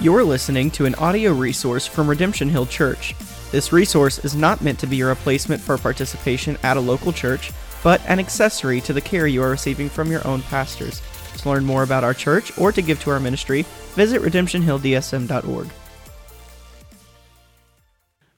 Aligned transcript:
You're 0.00 0.22
listening 0.22 0.70
to 0.72 0.86
an 0.86 0.94
audio 0.94 1.32
resource 1.32 1.84
from 1.84 2.08
Redemption 2.08 2.48
Hill 2.48 2.66
Church. 2.66 3.16
This 3.50 3.72
resource 3.72 4.20
is 4.20 4.36
not 4.36 4.62
meant 4.62 4.78
to 4.78 4.86
be 4.86 5.00
a 5.00 5.06
replacement 5.06 5.60
for 5.60 5.76
participation 5.76 6.56
at 6.62 6.76
a 6.76 6.80
local 6.80 7.12
church, 7.12 7.50
but 7.82 8.00
an 8.06 8.20
accessory 8.20 8.80
to 8.82 8.92
the 8.92 9.00
care 9.00 9.26
you 9.26 9.42
are 9.42 9.50
receiving 9.50 9.88
from 9.88 10.08
your 10.08 10.24
own 10.24 10.42
pastors. 10.42 11.02
To 11.38 11.50
learn 11.50 11.64
more 11.64 11.82
about 11.82 12.04
our 12.04 12.14
church 12.14 12.56
or 12.56 12.70
to 12.70 12.80
give 12.80 13.00
to 13.00 13.10
our 13.10 13.18
ministry, 13.18 13.62
visit 13.96 14.22
redemptionhilldsm.org. 14.22 15.68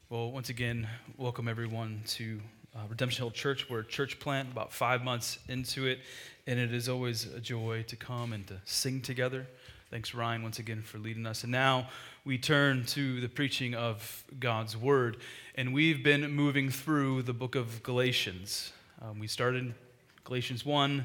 Well, 0.08 0.32
once 0.32 0.48
again, 0.48 0.88
welcome 1.18 1.46
everyone 1.46 2.00
to 2.06 2.40
uh, 2.74 2.78
Redemption 2.88 3.22
Hill 3.22 3.32
Church. 3.32 3.68
We're 3.68 3.80
a 3.80 3.84
church 3.84 4.18
plant, 4.18 4.50
about 4.50 4.72
five 4.72 5.04
months 5.04 5.38
into 5.46 5.86
it, 5.86 5.98
and 6.46 6.58
it 6.58 6.72
is 6.72 6.88
always 6.88 7.26
a 7.26 7.38
joy 7.38 7.84
to 7.88 7.96
come 7.96 8.32
and 8.32 8.46
to 8.46 8.62
sing 8.64 9.02
together. 9.02 9.46
Thanks, 9.90 10.14
Ryan, 10.14 10.44
once 10.44 10.60
again 10.60 10.82
for 10.82 10.98
leading 10.98 11.26
us. 11.26 11.42
And 11.42 11.50
now 11.50 11.88
we 12.24 12.38
turn 12.38 12.84
to 12.86 13.20
the 13.20 13.28
preaching 13.28 13.74
of 13.74 14.22
God's 14.38 14.76
Word. 14.76 15.16
And 15.56 15.74
we've 15.74 16.04
been 16.04 16.30
moving 16.30 16.70
through 16.70 17.22
the 17.22 17.32
book 17.32 17.56
of 17.56 17.82
Galatians. 17.82 18.72
Um, 19.02 19.18
we 19.18 19.26
started 19.26 19.74
Galatians 20.22 20.64
1, 20.64 21.04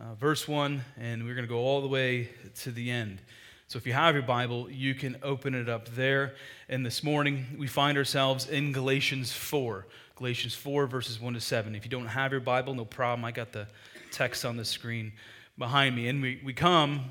uh, 0.00 0.14
verse 0.14 0.48
1, 0.48 0.82
and 0.98 1.26
we're 1.26 1.34
going 1.34 1.46
to 1.46 1.52
go 1.52 1.58
all 1.58 1.82
the 1.82 1.88
way 1.88 2.30
to 2.60 2.70
the 2.70 2.90
end. 2.90 3.20
So 3.66 3.76
if 3.76 3.86
you 3.86 3.92
have 3.92 4.14
your 4.14 4.24
Bible, 4.24 4.70
you 4.70 4.94
can 4.94 5.18
open 5.22 5.54
it 5.54 5.68
up 5.68 5.88
there. 5.88 6.32
And 6.70 6.86
this 6.86 7.04
morning, 7.04 7.44
we 7.58 7.66
find 7.66 7.98
ourselves 7.98 8.48
in 8.48 8.72
Galatians 8.72 9.34
4. 9.34 9.86
Galatians 10.16 10.54
4, 10.54 10.86
verses 10.86 11.20
1 11.20 11.34
to 11.34 11.40
7. 11.42 11.74
If 11.74 11.84
you 11.84 11.90
don't 11.90 12.06
have 12.06 12.32
your 12.32 12.40
Bible, 12.40 12.72
no 12.72 12.86
problem. 12.86 13.26
I 13.26 13.32
got 13.32 13.52
the 13.52 13.66
text 14.10 14.46
on 14.46 14.56
the 14.56 14.64
screen 14.64 15.12
behind 15.58 15.94
me. 15.94 16.08
And 16.08 16.22
we, 16.22 16.40
we 16.42 16.54
come 16.54 17.10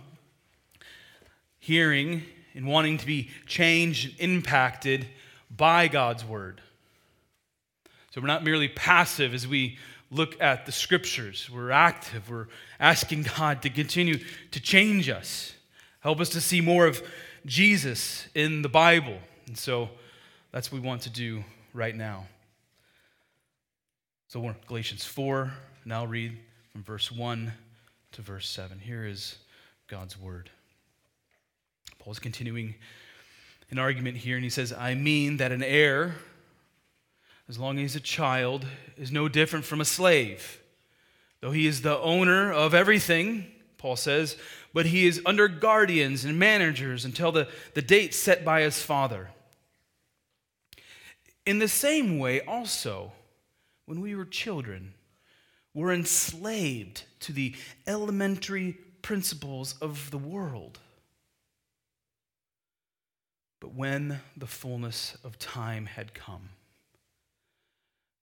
hearing 1.67 2.23
and 2.55 2.65
wanting 2.65 2.97
to 2.97 3.05
be 3.05 3.29
changed 3.45 4.05
and 4.21 4.37
impacted 4.37 5.05
by 5.51 5.89
God's 5.89 6.23
word. 6.23 6.61
So 8.11 8.21
we're 8.21 8.27
not 8.27 8.41
merely 8.41 8.69
passive 8.69 9.33
as 9.33 9.45
we 9.45 9.77
look 10.09 10.41
at 10.41 10.65
the 10.65 10.71
scriptures, 10.71 11.49
we're 11.53 11.71
active. 11.71 12.29
We're 12.29 12.47
asking 12.79 13.23
God 13.37 13.61
to 13.63 13.69
continue 13.69 14.17
to 14.51 14.61
change 14.61 15.09
us, 15.09 15.53
help 15.99 16.21
us 16.21 16.29
to 16.29 16.39
see 16.39 16.61
more 16.61 16.87
of 16.87 17.03
Jesus 17.45 18.29
in 18.33 18.61
the 18.61 18.69
Bible. 18.69 19.17
And 19.45 19.57
so 19.57 19.89
that's 20.53 20.71
what 20.71 20.81
we 20.81 20.87
want 20.87 21.01
to 21.01 21.09
do 21.09 21.43
right 21.73 21.95
now. 21.95 22.27
So, 24.29 24.39
we're 24.39 24.55
Galatians 24.67 25.05
4, 25.05 25.51
now 25.83 26.05
read 26.05 26.37
from 26.71 26.83
verse 26.83 27.11
1 27.11 27.51
to 28.13 28.21
verse 28.21 28.49
7. 28.49 28.79
Here 28.79 29.05
is 29.05 29.37
God's 29.87 30.17
word. 30.17 30.49
Paul's 32.07 32.19
continuing 32.19 32.73
an 33.69 33.77
argument 33.77 34.15
here, 34.15 34.37
and 34.37 34.43
he 34.45 34.49
says, 34.49 34.71
I 34.71 34.95
mean 34.95 35.35
that 35.37 35.51
an 35.51 35.61
heir, 35.61 36.15
as 37.49 37.59
long 37.59 37.75
as 37.75 37.81
he's 37.81 37.95
a 37.97 37.99
child, 37.99 38.65
is 38.97 39.11
no 39.11 39.27
different 39.27 39.65
from 39.65 39.81
a 39.81 39.85
slave. 39.85 40.61
Though 41.41 41.51
he 41.51 41.67
is 41.67 41.81
the 41.81 41.99
owner 41.99 42.49
of 42.49 42.73
everything, 42.73 43.47
Paul 43.77 43.97
says, 43.97 44.37
but 44.73 44.85
he 44.85 45.05
is 45.05 45.21
under 45.25 45.49
guardians 45.49 46.23
and 46.23 46.39
managers 46.39 47.03
until 47.03 47.33
the, 47.33 47.49
the 47.73 47.81
date 47.81 48.13
set 48.13 48.45
by 48.45 48.61
his 48.61 48.81
father. 48.81 49.31
In 51.45 51.59
the 51.59 51.67
same 51.67 52.19
way, 52.19 52.39
also, 52.39 53.11
when 53.85 53.99
we 53.99 54.15
were 54.15 54.23
children, 54.23 54.93
we're 55.73 55.91
enslaved 55.91 57.03
to 57.19 57.33
the 57.33 57.53
elementary 57.85 58.77
principles 59.01 59.75
of 59.81 60.09
the 60.11 60.17
world. 60.17 60.79
But 63.59 63.73
when 63.73 64.21
the 64.35 64.47
fullness 64.47 65.17
of 65.23 65.39
time 65.39 65.87
had 65.87 66.13
come, 66.13 66.49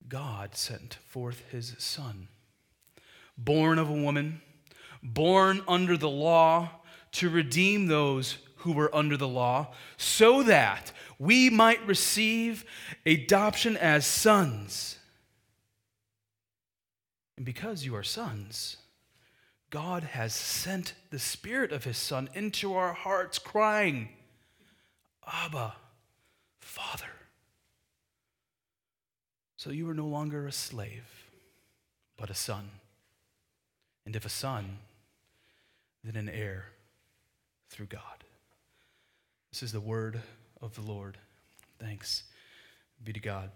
God 0.08 0.56
sent 0.56 0.96
forth 1.08 1.44
his 1.52 1.76
Son, 1.78 2.28
born 3.38 3.80
of 3.80 3.90
a 3.90 3.94
woman, 3.94 4.42
born 5.04 5.62
under 5.68 5.98
the 5.98 6.10
law, 6.10 6.70
to 7.14 7.30
redeem 7.30 7.88
those 7.88 8.38
who 8.58 8.72
were 8.72 8.94
under 8.96 9.18
the 9.18 9.28
law, 9.28 9.74
so 9.98 10.44
that 10.44 10.92
we 11.20 11.50
might 11.50 11.86
receive 11.86 12.66
adoption 13.06 13.78
as 13.78 14.06
sons. 14.06 14.98
And 17.38 17.46
because 17.46 17.86
you 17.86 17.96
are 17.96 18.04
sons, 18.04 18.78
God 19.70 20.04
has 20.04 20.34
sent 20.34 20.94
the 21.10 21.20
Spirit 21.20 21.72
of 21.72 21.84
His 21.84 21.98
Son 21.98 22.30
into 22.34 22.74
our 22.74 22.94
hearts, 22.94 23.40
crying, 23.40 24.10
Abba, 25.26 25.74
Father. 26.60 27.12
So 29.58 29.72
you 29.72 29.90
are 29.90 29.94
no 29.94 30.06
longer 30.06 30.48
a 30.48 30.52
slave, 30.52 31.28
but 32.18 32.30
a 32.30 32.36
son. 32.36 32.70
And 34.06 34.16
if 34.16 34.26
a 34.26 34.30
son, 34.30 34.78
then 36.04 36.16
an 36.16 36.30
heir 36.30 36.66
through 37.70 37.88
God. 37.88 38.24
This 39.52 39.64
is 39.64 39.72
the 39.72 39.80
word 39.80 40.22
of 40.62 40.76
the 40.76 40.82
Lord. 40.82 41.18
Thanks 41.80 42.24
be 43.04 43.14
to 43.14 43.20
God. 43.20 43.50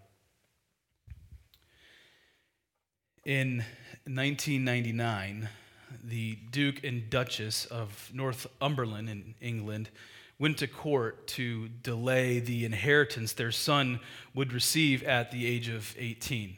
In 3.26 3.58
1999, 4.06 5.50
the 6.04 6.38
Duke 6.52 6.84
and 6.84 7.10
Duchess 7.10 7.66
of 7.66 8.10
Northumberland 8.14 9.10
in 9.10 9.36
England 9.42 9.90
went 10.40 10.58
to 10.58 10.68
court 10.68 11.28
to 11.28 11.68
delay 11.84 12.40
the 12.40 12.64
inheritance 12.64 13.34
their 13.34 13.52
son 13.52 14.00
would 14.34 14.54
receive 14.54 15.04
at 15.04 15.32
the 15.32 15.46
age 15.46 15.68
of 15.68 15.94
18. 16.00 16.56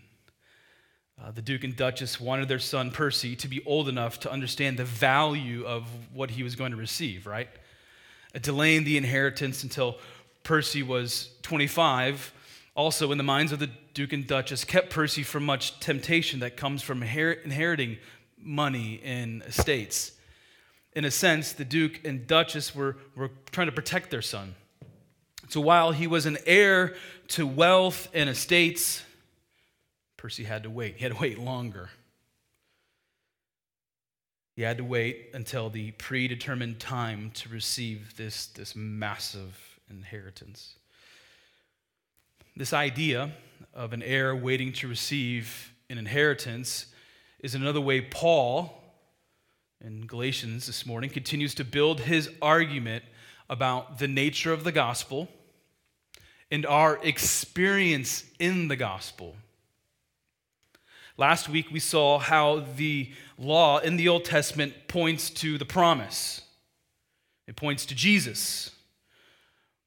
Uh, 1.20 1.32
the 1.32 1.42
Duke 1.42 1.64
and 1.64 1.76
Duchess 1.76 2.20
wanted 2.20 2.48
their 2.48 2.60
son 2.60 2.92
Percy 2.92 3.36
to 3.38 3.48
be 3.48 3.64
old 3.66 3.90
enough 3.90 4.20
to 4.22 4.32
understand 4.32 4.78
the 4.78 4.86
value 4.86 5.66
of 5.66 5.88
what 6.14 6.32
he 6.32 6.44
was 6.44 6.56
going 6.56 6.72
to 6.72 6.78
receive, 6.78 7.26
right? 7.26 7.50
Uh, 8.36 8.40
delaying 8.40 8.84
the 8.84 8.98
inheritance 8.98 9.64
until 9.64 9.98
Percy 10.44 10.84
was 10.84 11.30
25, 11.42 12.34
also 12.76 13.12
in 13.12 13.18
the 13.18 13.24
minds 13.24 13.52
of 13.52 13.60
the 13.60 13.70
Duke 13.94 14.14
and 14.14 14.26
Duchess, 14.26 14.64
kept 14.64 14.90
Percy 14.90 15.24
from 15.24 15.44
much 15.44 15.80
temptation 15.80 16.40
that 16.40 16.56
comes 16.56 16.82
from 16.82 17.04
inheriting 17.04 17.98
money 18.40 19.02
and 19.04 19.44
estates 19.44 20.14
in 20.94 21.06
a 21.06 21.12
sense, 21.12 21.54
the 21.54 21.66
Duke 21.66 22.02
and 22.06 22.28
Duchess 22.28 22.76
were, 22.76 22.98
were 23.16 23.32
trying 23.52 23.68
to 23.68 23.72
protect 23.72 24.12
their 24.12 24.22
son. 24.22 24.56
So 25.48 25.62
while 25.62 25.92
he 25.92 26.08
was 26.08 26.26
an 26.26 26.38
heir 26.46 26.96
to 27.30 27.48
wealth 27.48 28.10
and 28.14 28.30
estates, 28.30 29.04
Percy 30.18 30.44
had 30.44 30.64
to 30.64 30.70
wait. 30.70 30.98
He 30.98 31.04
had 31.04 31.14
to 31.14 31.20
wait 31.20 31.40
longer. 31.40 31.90
He 34.56 34.62
had 34.64 34.78
to 34.78 34.84
wait 34.84 35.30
until 35.34 35.70
the 35.70 35.92
predetermined 35.92 36.80
time 36.80 37.32
to 37.36 37.50
receive 37.50 38.16
this, 38.18 38.48
this 38.48 38.76
massive 38.76 39.80
inheritance. 39.90 40.76
This 42.56 42.74
idea 42.74 43.32
of 43.74 43.94
an 43.94 44.04
heir 44.04 44.36
waiting 44.36 44.74
to 44.74 44.88
receive 44.88 45.74
an 45.90 45.98
inheritance 45.98 46.88
is 47.40 47.56
another 47.56 47.82
way 47.82 48.02
Paul 48.02 48.81
in 49.84 50.06
Galatians 50.06 50.68
this 50.68 50.86
morning 50.86 51.10
continues 51.10 51.56
to 51.56 51.64
build 51.64 52.02
his 52.02 52.30
argument 52.40 53.04
about 53.50 53.98
the 53.98 54.08
nature 54.08 54.54
of 54.54 54.64
the 54.64 54.72
gospel 54.72 55.28
and 56.52 56.68
our 56.68 57.00
experience 57.04 58.24
in 58.38 58.68
the 58.68 58.76
gospel. 58.76 59.36
Last 61.18 61.50
week 61.50 61.72
we 61.72 61.80
saw 61.80 62.20
how 62.20 62.64
the 62.76 63.12
law 63.40 63.80
in 63.80 63.98
the 63.98 64.08
Old 64.08 64.24
Testament 64.24 64.88
points 64.88 65.32
to 65.32 65.58
the 65.58 65.66
promise, 65.66 66.42
it 67.48 67.56
points 67.56 67.86
to 67.88 67.96
Jesus. 67.96 68.72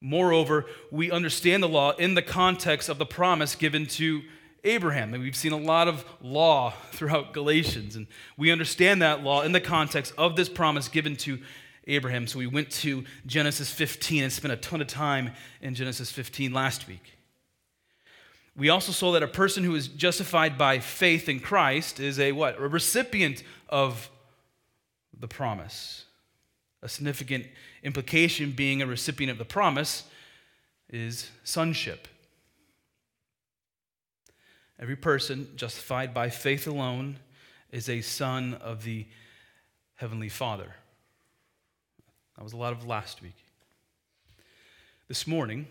Moreover, 0.01 0.67
we 0.91 1.11
understand 1.11 1.63
the 1.63 1.69
law 1.69 1.93
in 1.93 2.15
the 2.15 2.21
context 2.21 2.89
of 2.89 2.99
the 2.99 3.07
promise 3.07 3.55
given 3.55 3.87
to 3.87 4.23
Abraham. 4.65 5.15
And 5.15 5.23
we've 5.23 5.37
seen 5.37 5.53
a 5.53 5.59
lot 5.59 5.87
of 5.89 6.05
law 6.21 6.73
throughout 6.93 7.33
Galatians, 7.33 7.97
and 7.97 8.07
we 8.37 8.51
understand 8.51 9.03
that 9.03 9.23
law 9.23 9.43
in 9.43 9.53
the 9.53 9.61
context 9.61 10.13
of 10.19 10.37
this 10.37 10.49
promise 10.49 10.89
given 10.89 11.17
to 11.17 11.39
Abraham. 11.87 12.27
So 12.27 12.39
we 12.39 12.47
went 12.47 12.71
to 12.71 13.05
Genesis 13.27 13.71
15 13.71 14.25
and 14.25 14.33
spent 14.33 14.53
a 14.53 14.57
ton 14.57 14.81
of 14.81 14.87
time 14.87 15.33
in 15.61 15.75
Genesis 15.75 16.11
15 16.11 16.53
last 16.53 16.89
week. 16.89 17.13
We 18.57 18.69
also 18.69 18.93
saw 18.93 19.13
that 19.13 19.23
a 19.23 19.29
person 19.29 19.65
who 19.65 19.75
is 19.75 19.89
justified 19.89 20.57
by 20.57 20.79
faith 20.79 21.29
in 21.29 21.41
Christ 21.41 21.99
is 21.99 22.21
a 22.21 22.33
what? 22.33 22.59
A 22.59 22.69
recipient 22.69 23.43
of 23.69 24.09
the 25.19 25.27
promise. 25.27 26.05
A 26.83 26.89
significant 26.89 27.47
implication 27.83 28.53
being 28.53 28.81
a 28.81 28.87
recipient 28.87 29.33
of 29.33 29.39
the 29.39 29.45
promise 29.45 30.05
is 30.89 31.31
sonship. 31.43 32.07
Every 34.79 34.97
person 34.97 35.49
justified 35.57 36.13
by 36.13 36.31
faith 36.31 36.67
alone 36.67 37.19
is 37.71 37.89
a 37.89 38.01
son 38.01 38.55
of 38.55 38.83
the 38.83 39.07
Heavenly 39.97 40.29
Father. 40.29 40.75
That 42.37 42.43
was 42.43 42.53
a 42.53 42.57
lot 42.57 42.73
of 42.73 42.87
last 42.87 43.23
week. 43.23 43.37
This 45.07 45.27
morning, 45.27 45.67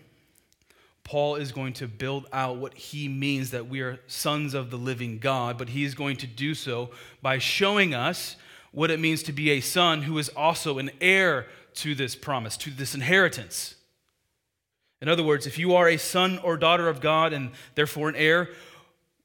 Paul 1.02 1.36
is 1.36 1.52
going 1.52 1.74
to 1.74 1.86
build 1.86 2.26
out 2.32 2.56
what 2.56 2.72
he 2.72 3.08
means 3.08 3.50
that 3.50 3.68
we 3.68 3.82
are 3.82 4.00
sons 4.06 4.54
of 4.54 4.70
the 4.70 4.78
living 4.78 5.18
God, 5.18 5.58
but 5.58 5.68
he 5.68 5.84
is 5.84 5.94
going 5.94 6.16
to 6.18 6.26
do 6.26 6.54
so 6.54 6.90
by 7.20 7.36
showing 7.36 7.94
us 7.94 8.36
what 8.72 8.90
it 8.90 8.98
means 8.98 9.22
to 9.24 9.32
be 9.32 9.50
a 9.50 9.60
son 9.60 10.02
who 10.02 10.16
is 10.16 10.30
also 10.30 10.78
an 10.78 10.90
heir 11.02 11.46
to 11.74 11.94
this 11.94 12.16
promise, 12.16 12.56
to 12.56 12.70
this 12.70 12.94
inheritance. 12.94 13.74
In 15.02 15.08
other 15.08 15.22
words, 15.22 15.46
if 15.46 15.58
you 15.58 15.74
are 15.74 15.88
a 15.88 15.98
son 15.98 16.38
or 16.38 16.56
daughter 16.56 16.88
of 16.88 17.02
God 17.02 17.34
and 17.34 17.50
therefore 17.74 18.08
an 18.08 18.16
heir, 18.16 18.48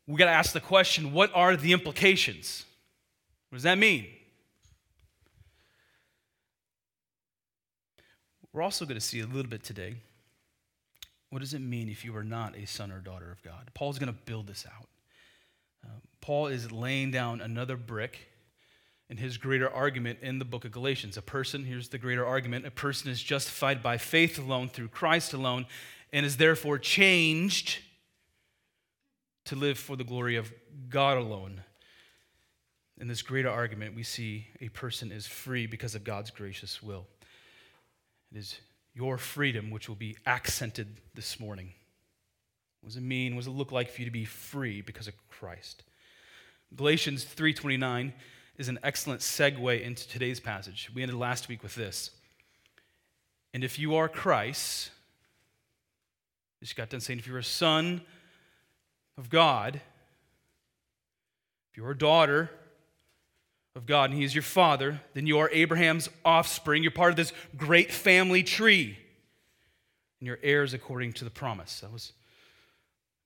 we 0.10 0.18
got 0.18 0.26
to 0.26 0.32
ask 0.32 0.54
the 0.54 0.60
question 0.60 1.14
what 1.14 1.32
are 1.34 1.56
the 1.56 1.74
implications? 1.74 2.66
What 3.50 3.58
does 3.58 3.64
that 3.64 3.78
mean? 3.78 4.08
We're 8.52 8.64
also 8.64 8.86
going 8.86 9.00
to 9.00 9.06
see 9.06 9.20
a 9.20 9.28
little 9.28 9.50
bit 9.50 9.64
today 9.64 9.96
what 11.30 11.40
does 11.40 11.54
it 11.54 11.62
mean 11.62 11.90
if 11.90 12.04
you 12.04 12.16
are 12.16 12.24
not 12.24 12.58
a 12.58 12.66
son 12.66 12.92
or 12.92 13.00
daughter 13.00 13.32
of 13.32 13.42
God? 13.44 13.70
Paul's 13.74 14.00
going 14.00 14.12
to 14.12 14.20
build 14.26 14.48
this 14.48 14.66
out. 14.66 14.88
Uh, 15.86 16.00
Paul 16.22 16.48
is 16.48 16.72
laying 16.72 17.12
down 17.12 17.40
another 17.40 17.78
brick 17.78 18.28
in 19.10 19.18
his 19.18 19.38
greater 19.38 19.70
argument 19.70 20.20
in 20.22 20.40
the 20.40 20.46
book 20.46 20.66
of 20.66 20.72
Galatians. 20.72 21.18
A 21.18 21.22
person, 21.22 21.66
here's 21.66 21.90
the 21.90 21.98
greater 21.98 22.26
argument, 22.26 22.66
a 22.66 22.72
person 22.72 23.12
is 23.12 23.22
justified 23.22 23.84
by 23.84 23.98
faith 23.98 24.40
alone 24.40 24.70
through 24.70 24.88
Christ 24.88 25.34
alone 25.34 25.68
and 26.12 26.26
is 26.26 26.38
therefore 26.38 26.80
changed 26.80 27.80
to 29.50 29.56
live 29.56 29.80
for 29.80 29.96
the 29.96 30.04
glory 30.04 30.36
of 30.36 30.54
God 30.90 31.18
alone. 31.18 31.64
In 33.00 33.08
this 33.08 33.24
greater 33.24 33.50
argument, 33.50 33.96
we 33.96 34.04
see 34.04 34.46
a 34.62 34.70
person 34.70 35.12
is 35.12 35.26
free 35.26 35.66
because 35.66 35.96
of 35.96 36.04
God's 36.04 36.30
gracious 36.30 36.84
will. 36.84 37.08
It 38.32 38.38
is 38.38 38.60
your 38.94 39.18
freedom 39.18 39.72
which 39.72 39.90
will 39.90 39.96
be 39.96 40.16
accented 40.28 41.02
this 41.16 41.40
morning. 41.40 41.74
What 42.82 42.90
does 42.90 42.98
it 42.98 43.02
mean? 43.02 43.34
What 43.34 43.40
does 43.40 43.48
it 43.48 43.58
look 43.58 43.72
like 43.72 43.90
for 43.90 44.02
you 44.02 44.06
to 44.06 44.12
be 44.12 44.24
free 44.24 44.82
because 44.82 45.08
of 45.08 45.16
Christ? 45.30 45.82
Galatians 46.76 47.26
3:29 47.26 48.14
is 48.60 48.70
an 48.70 48.78
excellent 48.84 49.22
segue 49.22 49.82
into 49.82 50.08
today's 50.08 50.40
passage. 50.40 50.92
We 50.94 51.02
ended 51.02 51.18
last 51.18 51.48
week 51.48 51.64
with 51.64 51.74
this. 51.74 52.12
And 53.56 53.64
if 53.64 53.80
you 53.80 53.96
are 53.96 54.08
Christ, 54.08 54.92
just 56.62 56.76
got 56.76 56.92
done 56.92 57.00
saying, 57.00 57.18
if 57.18 57.26
you're 57.26 57.40
a 57.40 57.44
son 57.44 58.06
of 59.20 59.30
God, 59.30 59.82
if 61.70 61.78
you're 61.78 61.92
a 61.92 61.98
daughter 61.98 62.50
of 63.76 63.86
God 63.86 64.10
and 64.10 64.18
He 64.18 64.26
is 64.26 64.34
your 64.34 64.42
father, 64.42 65.02
then 65.14 65.28
you 65.28 65.38
are 65.40 65.50
Abraham's 65.52 66.10
offspring. 66.24 66.82
You're 66.82 66.92
part 66.92 67.12
of 67.12 67.18
this 67.18 67.34
great 67.58 67.92
family 67.92 68.44
tree. 68.44 68.98
And 70.20 70.28
you're 70.28 70.40
heirs 70.42 70.74
according 70.74 71.14
to 71.14 71.26
the 71.26 71.30
promise. 71.30 71.82
That 71.82 71.92
was 71.92 72.14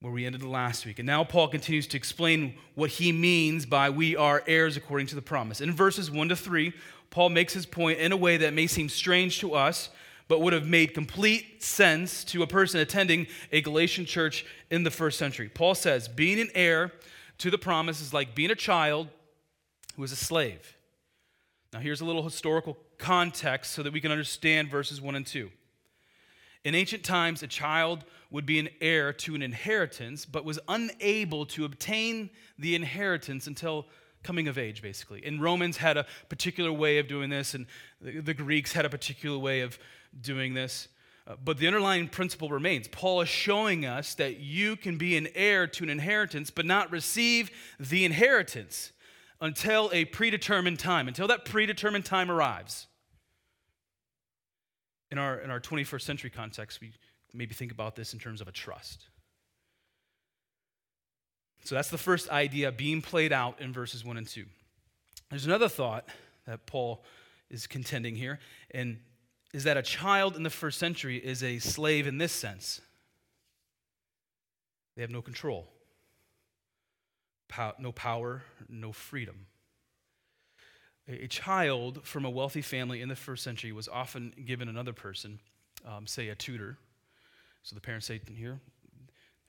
where 0.01 0.11
we 0.11 0.25
ended 0.25 0.43
last 0.43 0.85
week. 0.85 0.99
And 0.99 1.05
now 1.05 1.23
Paul 1.23 1.47
continues 1.47 1.87
to 1.87 1.97
explain 1.97 2.55
what 2.75 2.89
he 2.89 3.11
means 3.11 3.65
by 3.65 3.89
we 3.89 4.15
are 4.15 4.43
heirs 4.47 4.75
according 4.75 5.07
to 5.07 5.15
the 5.15 5.21
promise. 5.21 5.61
In 5.61 5.71
verses 5.71 6.11
1 6.11 6.29
to 6.29 6.35
3, 6.35 6.73
Paul 7.11 7.29
makes 7.29 7.53
his 7.53 7.67
point 7.67 7.99
in 7.99 8.11
a 8.11 8.17
way 8.17 8.37
that 8.37 8.53
may 8.53 8.65
seem 8.67 8.89
strange 8.89 9.39
to 9.39 9.53
us, 9.53 9.89
but 10.27 10.41
would 10.41 10.53
have 10.53 10.67
made 10.67 10.93
complete 10.93 11.63
sense 11.63 12.23
to 12.25 12.43
a 12.43 12.47
person 12.47 12.79
attending 12.79 13.27
a 13.51 13.61
Galatian 13.61 14.05
church 14.05 14.45
in 14.69 14.83
the 14.83 14.91
first 14.91 15.19
century. 15.19 15.49
Paul 15.49 15.75
says, 15.75 16.07
being 16.07 16.39
an 16.39 16.49
heir 16.55 16.91
to 17.39 17.51
the 17.51 17.57
promise 17.57 18.01
is 18.01 18.13
like 18.13 18.35
being 18.35 18.51
a 18.51 18.55
child 18.55 19.09
who 19.95 20.03
is 20.03 20.11
a 20.11 20.17
slave. 20.17 20.77
Now, 21.73 21.79
here's 21.79 22.01
a 22.01 22.05
little 22.05 22.23
historical 22.23 22.77
context 22.97 23.73
so 23.73 23.83
that 23.83 23.91
we 23.91 23.99
can 23.99 24.11
understand 24.11 24.69
verses 24.69 25.01
1 25.01 25.15
and 25.15 25.25
2. 25.25 25.49
In 26.63 26.75
ancient 26.75 27.03
times, 27.03 27.43
a 27.43 27.47
child 27.47 28.05
would 28.29 28.45
be 28.45 28.59
an 28.59 28.69
heir 28.79 29.11
to 29.11 29.35
an 29.35 29.41
inheritance, 29.41 30.25
but 30.25 30.45
was 30.45 30.59
unable 30.67 31.45
to 31.47 31.65
obtain 31.65 32.29
the 32.57 32.75
inheritance 32.75 33.47
until 33.47 33.87
coming 34.23 34.47
of 34.47 34.57
age, 34.57 34.81
basically. 34.81 35.23
And 35.25 35.41
Romans 35.41 35.77
had 35.77 35.97
a 35.97 36.05
particular 36.29 36.71
way 36.71 36.97
of 36.99 37.07
doing 37.07 37.29
this, 37.29 37.53
and 37.53 37.67
the, 37.99 38.21
the 38.21 38.33
Greeks 38.33 38.71
had 38.71 38.85
a 38.85 38.89
particular 38.89 39.37
way 39.37 39.61
of 39.61 39.77
doing 40.19 40.53
this. 40.53 40.87
Uh, 41.25 41.35
but 41.43 41.57
the 41.57 41.67
underlying 41.67 42.09
principle 42.09 42.49
remains. 42.49 42.87
Paul 42.89 43.21
is 43.21 43.29
showing 43.29 43.85
us 43.85 44.15
that 44.15 44.39
you 44.39 44.75
can 44.75 44.97
be 44.97 45.15
an 45.15 45.27
heir 45.35 45.67
to 45.67 45.83
an 45.83 45.89
inheritance, 45.89 46.49
but 46.49 46.65
not 46.65 46.91
receive 46.91 47.49
the 47.79 48.03
inheritance 48.03 48.91
until 49.39 49.89
a 49.93 50.05
predetermined 50.05 50.79
time, 50.79 51.07
until 51.07 51.27
that 51.27 51.45
predetermined 51.45 52.05
time 52.05 52.29
arrives. 52.29 52.87
In 55.11 55.17
our, 55.17 55.39
in 55.39 55.49
our 55.49 55.59
21st 55.59 56.01
century 56.01 56.29
context, 56.29 56.81
we 56.81 56.91
maybe 57.33 57.53
think 57.53 57.71
about 57.71 57.95
this 57.95 58.13
in 58.13 58.19
terms 58.19 58.41
of 58.41 58.47
a 58.47 58.51
trust. 58.51 59.05
So 61.63 61.75
that's 61.75 61.89
the 61.89 61.97
first 61.97 62.29
idea 62.29 62.71
being 62.71 63.01
played 63.01 63.31
out 63.31 63.61
in 63.61 63.71
verses 63.71 64.03
1 64.03 64.17
and 64.17 64.27
2. 64.27 64.45
There's 65.29 65.45
another 65.45 65.69
thought 65.69 66.07
that 66.45 66.65
Paul 66.65 67.03
is 67.49 67.67
contending 67.67 68.15
here, 68.15 68.39
and 68.71 68.99
is 69.53 69.63
that 69.63 69.77
a 69.77 69.83
child 69.83 70.35
in 70.35 70.43
the 70.43 70.49
first 70.49 70.79
century 70.79 71.17
is 71.17 71.43
a 71.43 71.59
slave 71.59 72.07
in 72.07 72.17
this 72.17 72.31
sense. 72.31 72.81
They 74.95 75.01
have 75.01 75.11
no 75.11 75.21
control, 75.21 75.67
no 77.79 77.91
power, 77.91 78.43
no 78.67 78.91
freedom. 78.91 79.45
A 81.07 81.27
child 81.27 82.01
from 82.03 82.25
a 82.25 82.29
wealthy 82.29 82.61
family 82.61 83.01
in 83.01 83.09
the 83.09 83.15
first 83.15 83.43
century 83.43 83.71
was 83.71 83.87
often 83.87 84.33
given 84.45 84.69
another 84.69 84.93
person, 84.93 85.39
um, 85.85 86.07
say 86.07 86.29
a 86.29 86.35
tutor, 86.35 86.77
so 87.63 87.75
the 87.75 87.81
parents 87.81 88.07
say, 88.07 88.21
Here, 88.35 88.59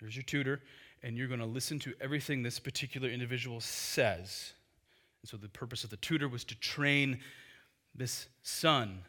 there's 0.00 0.16
your 0.16 0.22
tutor, 0.22 0.60
and 1.02 1.16
you're 1.16 1.28
going 1.28 1.40
to 1.40 1.46
listen 1.46 1.78
to 1.80 1.94
everything 2.00 2.42
this 2.42 2.58
particular 2.58 3.08
individual 3.08 3.60
says. 3.60 4.52
And 5.22 5.28
so 5.28 5.36
the 5.36 5.48
purpose 5.48 5.84
of 5.84 5.90
the 5.90 5.96
tutor 5.96 6.28
was 6.28 6.44
to 6.44 6.54
train 6.58 7.20
this 7.94 8.28
son. 8.42 9.02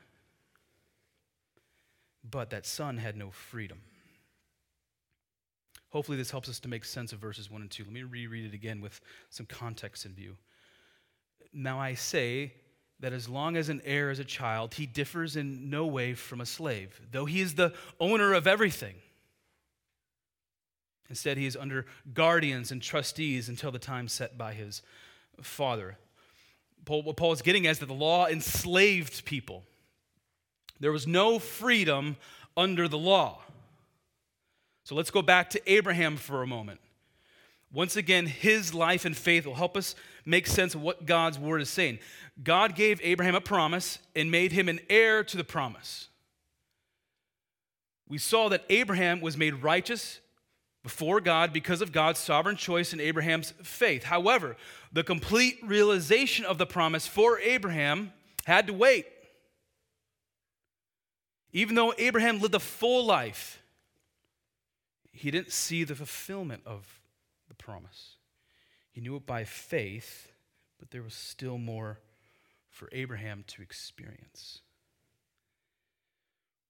But 2.30 2.50
that 2.50 2.66
son 2.66 2.98
had 2.98 3.16
no 3.16 3.32
freedom. 3.32 3.82
Hopefully, 5.90 6.18
this 6.18 6.32
helps 6.32 6.50
us 6.50 6.60
to 6.60 6.68
make 6.68 6.84
sense 6.84 7.14
of 7.14 7.20
verses 7.20 7.50
1 7.50 7.62
and 7.62 7.72
2. 7.72 7.84
Let 7.84 7.94
me 7.94 8.04
reread 8.04 8.46
it 8.46 8.54
again 8.54 8.82
with 8.82 9.00
some 9.30 9.46
context 9.46 10.06
in 10.06 10.14
view. 10.14 10.36
Now, 11.54 11.80
I 11.80 11.94
say 11.94 12.54
that 13.00 13.14
as 13.14 13.30
long 13.30 13.56
as 13.56 13.70
an 13.70 13.82
heir 13.86 14.10
is 14.10 14.20
a 14.20 14.26
child, 14.26 14.74
he 14.74 14.86
differs 14.86 15.36
in 15.36 15.70
no 15.70 15.86
way 15.86 16.14
from 16.14 16.42
a 16.42 16.46
slave, 16.46 17.00
though 17.12 17.26
he 17.26 17.42
is 17.42 17.56
the 17.56 17.74
owner 18.00 18.34
of 18.34 18.48
everything. 18.48 18.96
Instead, 21.10 21.38
he 21.38 21.46
is 21.46 21.56
under 21.56 21.86
guardians 22.14 22.72
and 22.72 22.82
trustees 22.82 23.48
until 23.48 23.72
the 23.72 23.80
time 23.80 24.08
set 24.08 24.38
by 24.38 24.54
his 24.54 24.82
father. 25.42 25.98
Paul, 26.84 27.04
what 27.04 27.18
Paul 27.18 27.32
is 27.32 27.42
getting 27.42 27.68
at 27.68 27.72
is 27.72 27.80
that 27.80 27.86
the 27.86 27.94
law 27.94 28.28
enslaved 28.28 29.26
people. 29.26 29.64
There 30.80 30.92
was 30.92 31.08
no 31.08 31.40
freedom 31.40 32.18
under 32.58 32.88
the 32.88 32.98
law. 32.98 33.42
So 34.84 34.96
let's 34.96 35.12
go 35.12 35.22
back 35.22 35.50
to 35.52 35.72
Abraham 35.72 36.18
for 36.18 36.44
a 36.44 36.48
moment. 36.48 36.80
Once 37.74 37.96
again, 37.96 38.28
his 38.28 38.74
life 38.74 39.04
and 39.04 39.18
faith 39.18 39.46
will 39.46 39.56
help 39.56 39.76
us 39.76 39.96
make 40.26 40.48
sense 40.48 40.76
of 40.76 40.82
what 40.82 41.06
God's 41.06 41.40
word 41.40 41.62
is 41.62 41.70
saying. 41.70 42.00
God 42.44 42.76
gave 42.76 43.00
Abraham 43.04 43.36
a 43.36 43.42
promise 43.42 44.00
and 44.16 44.30
made 44.32 44.52
him 44.52 44.70
an 44.70 44.80
heir 44.90 45.24
to 45.24 45.38
the 45.38 45.44
promise. 45.44 46.08
We 48.08 48.18
saw 48.18 48.50
that 48.50 48.64
Abraham 48.70 49.20
was 49.20 49.36
made 49.36 49.64
righteous 49.64 50.20
before 50.84 51.20
God 51.20 51.52
because 51.52 51.82
of 51.82 51.92
God's 51.92 52.20
sovereign 52.20 52.56
choice 52.56 52.94
in 52.94 53.00
Abraham's 53.00 53.52
faith. 53.64 54.04
However, 54.04 54.56
the 54.94 55.04
complete 55.04 55.58
realization 55.64 56.46
of 56.46 56.60
the 56.60 56.68
promise 56.68 57.08
for 57.08 57.40
Abraham 57.40 58.14
had 58.46 58.68
to 58.68 58.74
wait. 58.74 59.08
Even 61.56 61.76
though 61.76 61.94
Abraham 61.98 62.42
lived 62.42 62.54
a 62.54 62.60
full 62.60 63.06
life, 63.06 63.64
he 65.14 65.32
didn't 65.32 65.54
see 65.54 65.86
the 65.86 65.96
fulfillment 65.96 66.62
of 66.66 67.00
the 67.48 67.54
promise. 67.54 68.18
He 68.92 69.00
knew 69.00 69.16
it 69.16 69.26
by 69.26 69.46
faith, 69.46 70.34
but 70.78 70.92
there 70.92 71.02
was 71.02 71.14
still 71.14 71.58
more 71.58 72.02
for 72.68 72.90
Abraham 72.92 73.46
to 73.48 73.62
experience. 73.62 74.60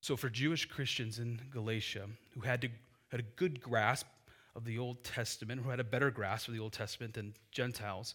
So, 0.02 0.16
for 0.16 0.30
Jewish 0.30 0.68
Christians 0.68 1.18
in 1.18 1.42
Galatia 1.50 2.08
who 2.36 2.42
had, 2.42 2.62
to, 2.62 2.70
had 3.10 3.22
a 3.22 3.24
good 3.38 3.60
grasp 3.60 4.06
of 4.56 4.66
the 4.66 4.78
Old 4.78 5.04
Testament, 5.04 5.64
who 5.64 5.72
had 5.72 5.80
a 5.80 5.84
better 5.84 6.12
grasp 6.12 6.48
of 6.48 6.54
the 6.54 6.60
Old 6.60 6.74
Testament 6.74 7.16
than 7.16 7.34
Gentiles, 7.52 8.14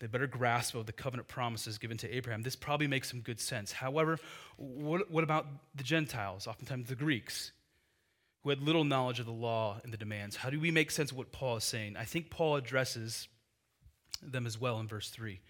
they 0.00 0.06
better 0.06 0.26
grasp 0.26 0.74
of 0.74 0.86
the 0.86 0.92
covenant 0.92 1.28
promises 1.28 1.78
given 1.78 1.96
to 1.98 2.14
Abraham. 2.14 2.42
This 2.42 2.56
probably 2.56 2.88
makes 2.88 3.08
some 3.08 3.20
good 3.20 3.38
sense. 3.38 3.70
However, 3.70 4.18
what, 4.56 5.10
what 5.10 5.22
about 5.22 5.46
the 5.74 5.84
Gentiles, 5.84 6.46
oftentimes 6.46 6.88
the 6.88 6.96
Greeks? 6.96 7.52
who 8.42 8.50
had 8.50 8.62
little 8.62 8.84
knowledge 8.84 9.20
of 9.20 9.26
the 9.26 9.32
law 9.32 9.78
and 9.84 9.92
the 9.92 9.98
demands. 9.98 10.36
How 10.36 10.50
do 10.50 10.58
we 10.58 10.70
make 10.70 10.90
sense 10.90 11.10
of 11.10 11.16
what 11.16 11.30
Paul 11.32 11.56
is 11.56 11.64
saying? 11.64 11.96
I 11.96 12.04
think 12.04 12.30
Paul 12.30 12.56
addresses 12.56 13.28
them 14.22 14.46
as 14.46 14.58
well 14.58 14.80
in 14.80 14.88
verse 14.88 15.10
3. 15.10 15.40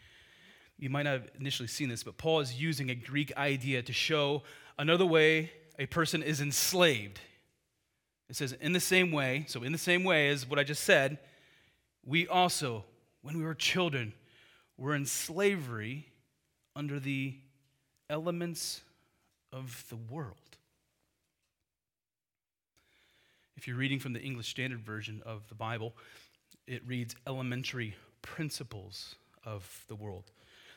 You 0.78 0.90
might 0.90 1.04
not 1.04 1.12
have 1.12 1.30
initially 1.38 1.68
seen 1.68 1.88
this, 1.88 2.02
but 2.02 2.16
Paul 2.16 2.40
is 2.40 2.60
using 2.60 2.90
a 2.90 2.94
Greek 2.94 3.36
idea 3.36 3.82
to 3.82 3.92
show 3.92 4.42
another 4.78 5.06
way 5.06 5.52
a 5.78 5.86
person 5.86 6.22
is 6.22 6.40
enslaved. 6.40 7.20
It 8.28 8.36
says, 8.36 8.52
in 8.60 8.72
the 8.72 8.80
same 8.80 9.12
way, 9.12 9.44
so 9.48 9.62
in 9.62 9.72
the 9.72 9.78
same 9.78 10.04
way 10.04 10.28
as 10.30 10.48
what 10.48 10.58
I 10.58 10.64
just 10.64 10.84
said, 10.84 11.18
we 12.04 12.26
also, 12.26 12.84
when 13.22 13.36
we 13.36 13.44
were 13.44 13.54
children, 13.54 14.14
were 14.80 14.94
in 14.94 15.04
slavery 15.04 16.06
under 16.74 16.98
the 16.98 17.34
elements 18.08 18.80
of 19.52 19.84
the 19.90 19.96
world. 19.96 20.56
If 23.56 23.68
you're 23.68 23.76
reading 23.76 23.98
from 24.00 24.14
the 24.14 24.22
English 24.22 24.48
Standard 24.48 24.80
Version 24.80 25.22
of 25.26 25.46
the 25.48 25.54
Bible, 25.54 25.94
it 26.66 26.82
reads 26.86 27.14
elementary 27.26 27.94
principles 28.22 29.16
of 29.44 29.84
the 29.86 29.94
world. 29.94 30.30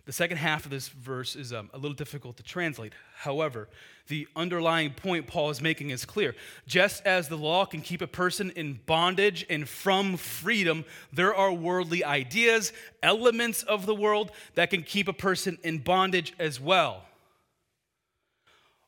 The 0.05 0.11
second 0.11 0.37
half 0.37 0.65
of 0.65 0.71
this 0.71 0.89
verse 0.89 1.35
is 1.35 1.53
um, 1.53 1.69
a 1.73 1.77
little 1.77 1.95
difficult 1.95 2.35
to 2.35 2.43
translate. 2.43 2.91
However, 3.15 3.69
the 4.07 4.27
underlying 4.35 4.91
point 4.91 5.27
Paul 5.27 5.49
is 5.49 5.61
making 5.61 5.91
is 5.91 6.03
clear. 6.03 6.35
Just 6.67 7.05
as 7.05 7.29
the 7.29 7.37
law 7.37 7.65
can 7.65 7.79
keep 7.79 8.01
a 8.01 8.07
person 8.07 8.51
in 8.51 8.81
bondage 8.85 9.45
and 9.49 9.67
from 9.67 10.17
freedom, 10.17 10.83
there 11.13 11.33
are 11.33 11.53
worldly 11.53 12.03
ideas, 12.03 12.73
elements 13.01 13.63
of 13.63 13.85
the 13.85 13.95
world 13.95 14.31
that 14.55 14.69
can 14.69 14.83
keep 14.83 15.07
a 15.07 15.13
person 15.13 15.57
in 15.63 15.79
bondage 15.79 16.33
as 16.37 16.59
well. 16.59 17.03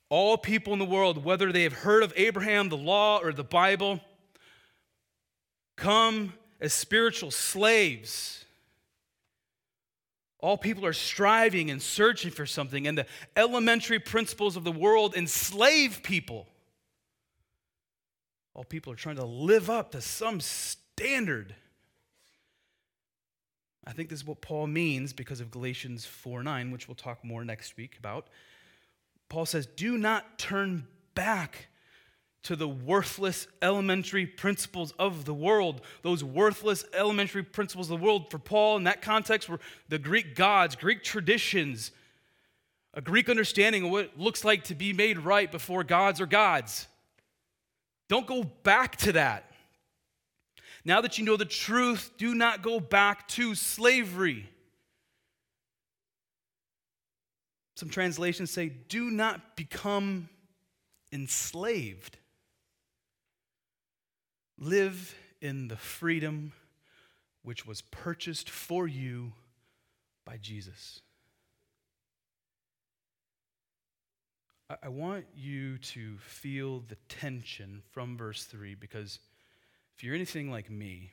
All 0.10 0.38
people 0.38 0.74
in 0.74 0.80
the 0.80 0.86
world, 0.86 1.24
whether 1.24 1.52
they 1.54 1.64
have 1.64 1.74
heard 1.74 2.04
of 2.04 2.12
Abraham, 2.18 2.68
the 2.68 2.78
law, 2.78 3.20
or 3.20 3.32
the 3.32 3.44
Bible, 3.44 4.02
come 5.78 6.34
as 6.60 6.74
spiritual 6.74 7.32
slaves 7.32 8.45
all 10.46 10.60
people 10.60 10.86
are 10.86 10.94
striving 10.94 11.72
and 11.72 11.82
searching 11.82 12.30
for 12.30 12.46
something, 12.46 12.86
and 12.86 12.96
the 12.96 13.08
elementary 13.36 13.98
principles 13.98 14.56
of 14.56 14.64
the 14.64 14.72
world 14.72 15.16
enslave 15.16 16.02
people. 16.04 16.46
All 18.54 18.64
people 18.64 18.94
are 18.94 18.96
trying 18.96 19.16
to 19.16 19.26
live 19.26 19.72
up 19.72 19.94
to 19.94 20.02
some 20.02 20.40
standard. 20.40 21.56
I 23.88 23.94
think 23.94 24.10
this 24.10 24.20
is 24.20 24.26
what 24.28 24.40
Paul 24.40 24.68
means 24.68 25.14
because 25.14 25.42
of 25.42 25.50
Galatians 25.50 26.06
4 26.06 26.44
9, 26.44 26.70
which 26.70 26.88
we'll 26.88 26.94
talk 26.94 27.26
more 27.26 27.44
next 27.44 27.76
week 27.76 27.98
about. 27.98 28.28
Paul 29.30 29.48
says, 29.48 29.66
Do 29.66 29.98
not 29.98 30.38
turn 30.38 30.86
back 31.16 31.70
to 32.46 32.56
the 32.56 32.68
worthless 32.68 33.48
elementary 33.64 34.28
principles 34.28 34.94
of 35.00 35.26
the 35.26 35.34
world. 35.34 35.82
Those 36.04 36.24
worthless 36.24 36.86
elementary 36.94 37.42
principles 37.42 37.90
of 37.90 38.00
the 38.00 38.06
world, 38.06 38.30
for 38.30 38.38
Paul 38.38 38.78
in 38.78 38.84
that 38.84 39.02
context, 39.02 39.50
were 39.50 39.60
the 39.90 39.98
Greek 39.98 40.36
gods, 40.36 40.76
Greek 40.76 41.04
traditions, 41.04 41.92
a 42.94 43.02
Greek 43.02 43.30
understanding 43.30 43.86
of 43.86 43.92
what 43.92 44.06
it 44.06 44.20
looks 44.20 44.46
like 44.46 44.64
to 44.66 44.76
be 44.76 44.94
made 44.94 45.18
right 45.18 45.52
before 45.52 45.84
gods 45.84 46.22
or 46.22 46.28
gods. 46.28 46.88
Don't 48.10 48.28
go 48.28 48.44
back 48.44 48.96
to 48.98 49.14
that. 49.14 49.52
Now 50.86 51.02
that 51.02 51.18
you 51.18 51.26
know 51.26 51.38
the 51.38 51.46
truth, 51.46 52.12
do 52.20 52.36
not 52.36 52.62
go 52.62 52.80
back 52.80 53.28
to 53.30 53.56
slavery. 53.56 54.48
Some 57.76 57.90
translations 57.90 58.52
say, 58.52 58.70
do 58.70 59.10
not 59.10 59.56
become 59.56 60.30
enslaved. 61.12 62.20
Live 64.58 65.16
in 65.42 65.68
the 65.68 65.76
freedom 65.76 66.54
which 67.44 67.66
was 67.66 67.82
purchased 67.82 68.50
for 68.50 68.88
you 68.88 69.34
by 70.26 70.38
Jesus. 70.38 71.02
I 74.82 74.90
want 74.90 75.26
you 75.36 75.78
to 75.78 76.18
feel 76.18 76.80
the 76.88 76.96
tension 77.08 77.84
from 77.92 78.18
verse 78.18 78.46
3 78.46 78.76
because 78.76 79.20
if 79.96 80.04
you're 80.04 80.16
anything 80.16 80.50
like 80.50 80.72
me, 80.72 81.12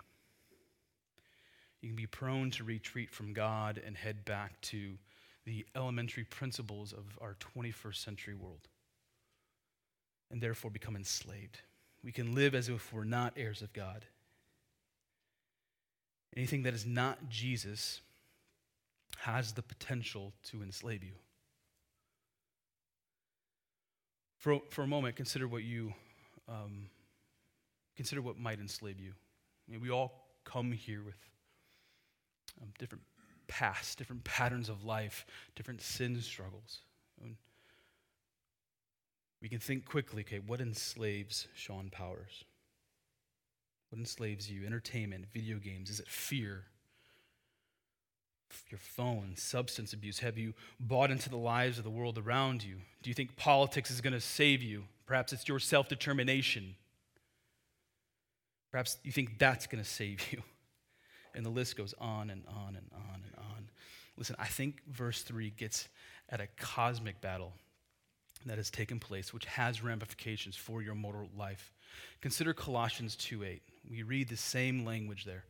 you 1.82 1.88
can 1.88 1.96
be 1.96 2.06
prone 2.06 2.50
to 2.52 2.64
retreat 2.64 3.10
from 3.10 3.34
God 3.34 3.82
and 3.84 3.96
head 3.96 4.24
back 4.24 4.58
to 4.62 4.96
the 5.44 5.66
elementary 5.76 6.24
principles 6.24 6.92
of 6.92 7.18
our 7.20 7.36
21st 7.56 7.96
century 7.96 8.34
world 8.34 8.68
and 10.30 10.40
therefore 10.40 10.70
become 10.70 10.96
enslaved. 10.96 11.58
We 12.04 12.12
can 12.12 12.34
live 12.34 12.54
as 12.54 12.68
if 12.68 12.92
we're 12.92 13.04
not 13.04 13.34
heirs 13.36 13.62
of 13.62 13.72
God. 13.72 14.04
Anything 16.36 16.62
that 16.62 16.74
is 16.74 16.86
not 16.86 17.28
Jesus 17.28 18.00
has 19.18 19.52
the 19.52 19.62
potential 19.62 20.32
to 20.44 20.62
enslave 20.62 21.04
you. 21.04 21.12
For, 24.38 24.60
for 24.70 24.82
a 24.82 24.86
moment, 24.86 25.14
consider 25.14 25.46
what 25.46 25.62
you 25.62 25.92
um, 26.48 26.88
consider 27.96 28.22
what 28.22 28.38
might 28.38 28.58
enslave 28.58 28.98
you. 28.98 29.12
I 29.68 29.72
mean, 29.72 29.80
we 29.80 29.90
all 29.90 30.26
come 30.44 30.72
here 30.72 31.02
with 31.04 31.14
um, 32.60 32.68
different 32.78 33.04
pasts, 33.46 33.94
different 33.94 34.24
patterns 34.24 34.68
of 34.68 34.84
life, 34.84 35.26
different 35.54 35.80
sin 35.80 36.20
struggles. 36.20 36.80
And 37.22 37.36
we 39.42 39.48
can 39.48 39.58
think 39.58 39.84
quickly 39.84 40.22
okay, 40.22 40.38
what 40.38 40.60
enslaves 40.60 41.48
Sean 41.54 41.90
Powers? 41.90 42.44
What 43.90 43.98
enslaves 43.98 44.50
you? 44.50 44.64
Entertainment, 44.64 45.26
video 45.34 45.58
games? 45.58 45.90
Is 45.90 46.00
it 46.00 46.08
fear? 46.08 46.62
Your 48.70 48.78
phone, 48.78 49.32
substance 49.34 49.92
abuse? 49.92 50.20
Have 50.20 50.38
you 50.38 50.54
bought 50.78 51.10
into 51.10 51.28
the 51.28 51.36
lives 51.36 51.78
of 51.78 51.84
the 51.84 51.90
world 51.90 52.18
around 52.18 52.62
you? 52.62 52.76
Do 53.02 53.10
you 53.10 53.14
think 53.14 53.36
politics 53.36 53.90
is 53.90 54.00
going 54.00 54.12
to 54.12 54.20
save 54.20 54.62
you? 54.62 54.84
Perhaps 55.06 55.32
it's 55.32 55.48
your 55.48 55.58
self 55.58 55.88
determination. 55.88 56.76
Perhaps 58.70 58.98
you 59.02 59.12
think 59.12 59.38
that's 59.38 59.66
going 59.66 59.82
to 59.82 59.88
save 59.88 60.20
you. 60.32 60.42
And 61.34 61.44
the 61.44 61.50
list 61.50 61.76
goes 61.76 61.94
on 61.98 62.30
and 62.30 62.44
on 62.46 62.76
and 62.76 62.86
on 62.94 63.22
and 63.24 63.34
on. 63.38 63.70
Listen, 64.16 64.36
I 64.38 64.46
think 64.46 64.82
verse 64.86 65.22
3 65.22 65.50
gets 65.56 65.88
at 66.28 66.40
a 66.40 66.46
cosmic 66.58 67.20
battle 67.22 67.54
that 68.48 68.58
has 68.58 68.70
taken 68.70 68.98
place, 68.98 69.32
which 69.32 69.44
has 69.44 69.82
ramifications 69.82 70.56
for 70.56 70.82
your 70.82 70.94
mortal 70.94 71.28
life. 71.36 71.72
Consider 72.20 72.52
Colossians 72.54 73.16
2:8. 73.16 73.62
We 73.88 74.02
read 74.02 74.28
the 74.28 74.36
same 74.36 74.84
language 74.84 75.24
there. 75.24 75.44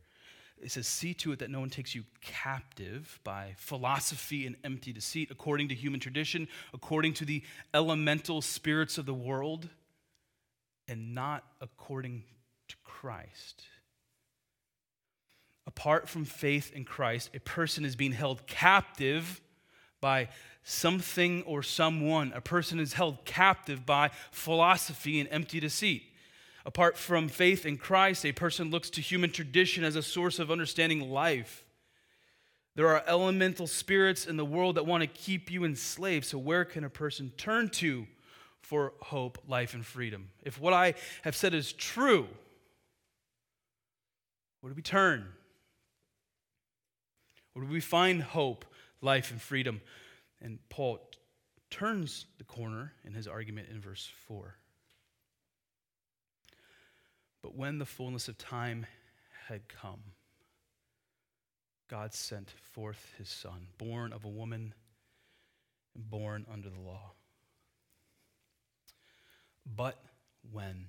It 0.61 0.71
says, 0.71 0.87
See 0.87 1.13
to 1.15 1.31
it 1.31 1.39
that 1.39 1.49
no 1.49 1.59
one 1.59 1.69
takes 1.69 1.93
you 1.93 2.05
captive 2.21 3.19
by 3.23 3.55
philosophy 3.57 4.45
and 4.47 4.55
empty 4.63 4.93
deceit, 4.93 5.29
according 5.29 5.67
to 5.69 5.75
human 5.75 5.99
tradition, 5.99 6.47
according 6.73 7.13
to 7.15 7.25
the 7.25 7.43
elemental 7.73 8.41
spirits 8.41 8.97
of 8.97 9.05
the 9.05 9.13
world, 9.13 9.69
and 10.87 11.13
not 11.13 11.43
according 11.59 12.23
to 12.69 12.75
Christ. 12.83 13.63
Apart 15.65 16.07
from 16.09 16.25
faith 16.25 16.71
in 16.73 16.85
Christ, 16.85 17.29
a 17.33 17.39
person 17.39 17.85
is 17.85 17.95
being 17.95 18.11
held 18.11 18.45
captive 18.47 19.41
by 20.01 20.29
something 20.63 21.43
or 21.43 21.61
someone. 21.63 22.31
A 22.33 22.41
person 22.41 22.79
is 22.79 22.93
held 22.93 23.25
captive 23.25 23.85
by 23.85 24.09
philosophy 24.31 25.19
and 25.19 25.29
empty 25.31 25.59
deceit. 25.59 26.03
Apart 26.65 26.97
from 26.97 27.27
faith 27.27 27.65
in 27.65 27.77
Christ, 27.77 28.25
a 28.25 28.31
person 28.31 28.71
looks 28.71 28.89
to 28.91 29.01
human 29.01 29.31
tradition 29.31 29.83
as 29.83 29.95
a 29.95 30.01
source 30.01 30.39
of 30.39 30.49
understanding 30.49 31.11
life. 31.11 31.65
There 32.75 32.87
are 32.87 33.03
elemental 33.05 33.67
spirits 33.67 34.25
in 34.25 34.37
the 34.37 34.45
world 34.45 34.75
that 34.75 34.85
want 34.85 35.01
to 35.01 35.07
keep 35.07 35.51
you 35.51 35.63
enslaved. 35.65 36.25
So, 36.25 36.37
where 36.37 36.65
can 36.65 36.83
a 36.83 36.89
person 36.89 37.31
turn 37.37 37.69
to 37.69 38.07
for 38.61 38.93
hope, 39.01 39.37
life, 39.47 39.73
and 39.73 39.85
freedom? 39.85 40.29
If 40.41 40.59
what 40.59 40.73
I 40.73 40.95
have 41.23 41.35
said 41.35 41.53
is 41.53 41.73
true, 41.73 42.27
where 44.61 44.71
do 44.71 44.75
we 44.75 44.81
turn? 44.81 45.27
Where 47.51 47.65
do 47.65 47.71
we 47.71 47.81
find 47.81 48.23
hope, 48.23 48.65
life, 49.01 49.29
and 49.29 49.41
freedom? 49.41 49.81
And 50.43 50.59
Paul 50.69 50.99
turns 51.69 52.25
the 52.37 52.43
corner 52.43 52.93
in 53.05 53.13
his 53.13 53.27
argument 53.27 53.69
in 53.71 53.79
verse 53.79 54.11
4. 54.27 54.55
But 57.41 57.55
when 57.55 57.79
the 57.79 57.85
fullness 57.85 58.27
of 58.27 58.37
time 58.37 58.85
had 59.47 59.67
come, 59.69 60.01
God 61.89 62.13
sent 62.13 62.51
forth 62.73 63.13
his 63.17 63.29
son, 63.29 63.67
born 63.77 64.13
of 64.13 64.25
a 64.25 64.29
woman 64.29 64.73
and 65.95 66.09
born 66.09 66.45
under 66.51 66.69
the 66.69 66.79
law. 66.79 67.11
But 69.65 69.97
when, 70.51 70.87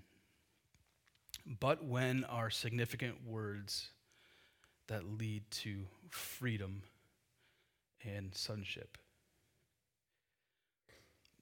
but 1.61 1.85
when 1.85 2.25
are 2.25 2.51
significant 2.51 3.27
words 3.27 3.91
that 4.89 5.05
lead 5.05 5.43
to 5.51 5.87
freedom 6.09 6.83
and 8.05 8.35
sonship. 8.35 8.99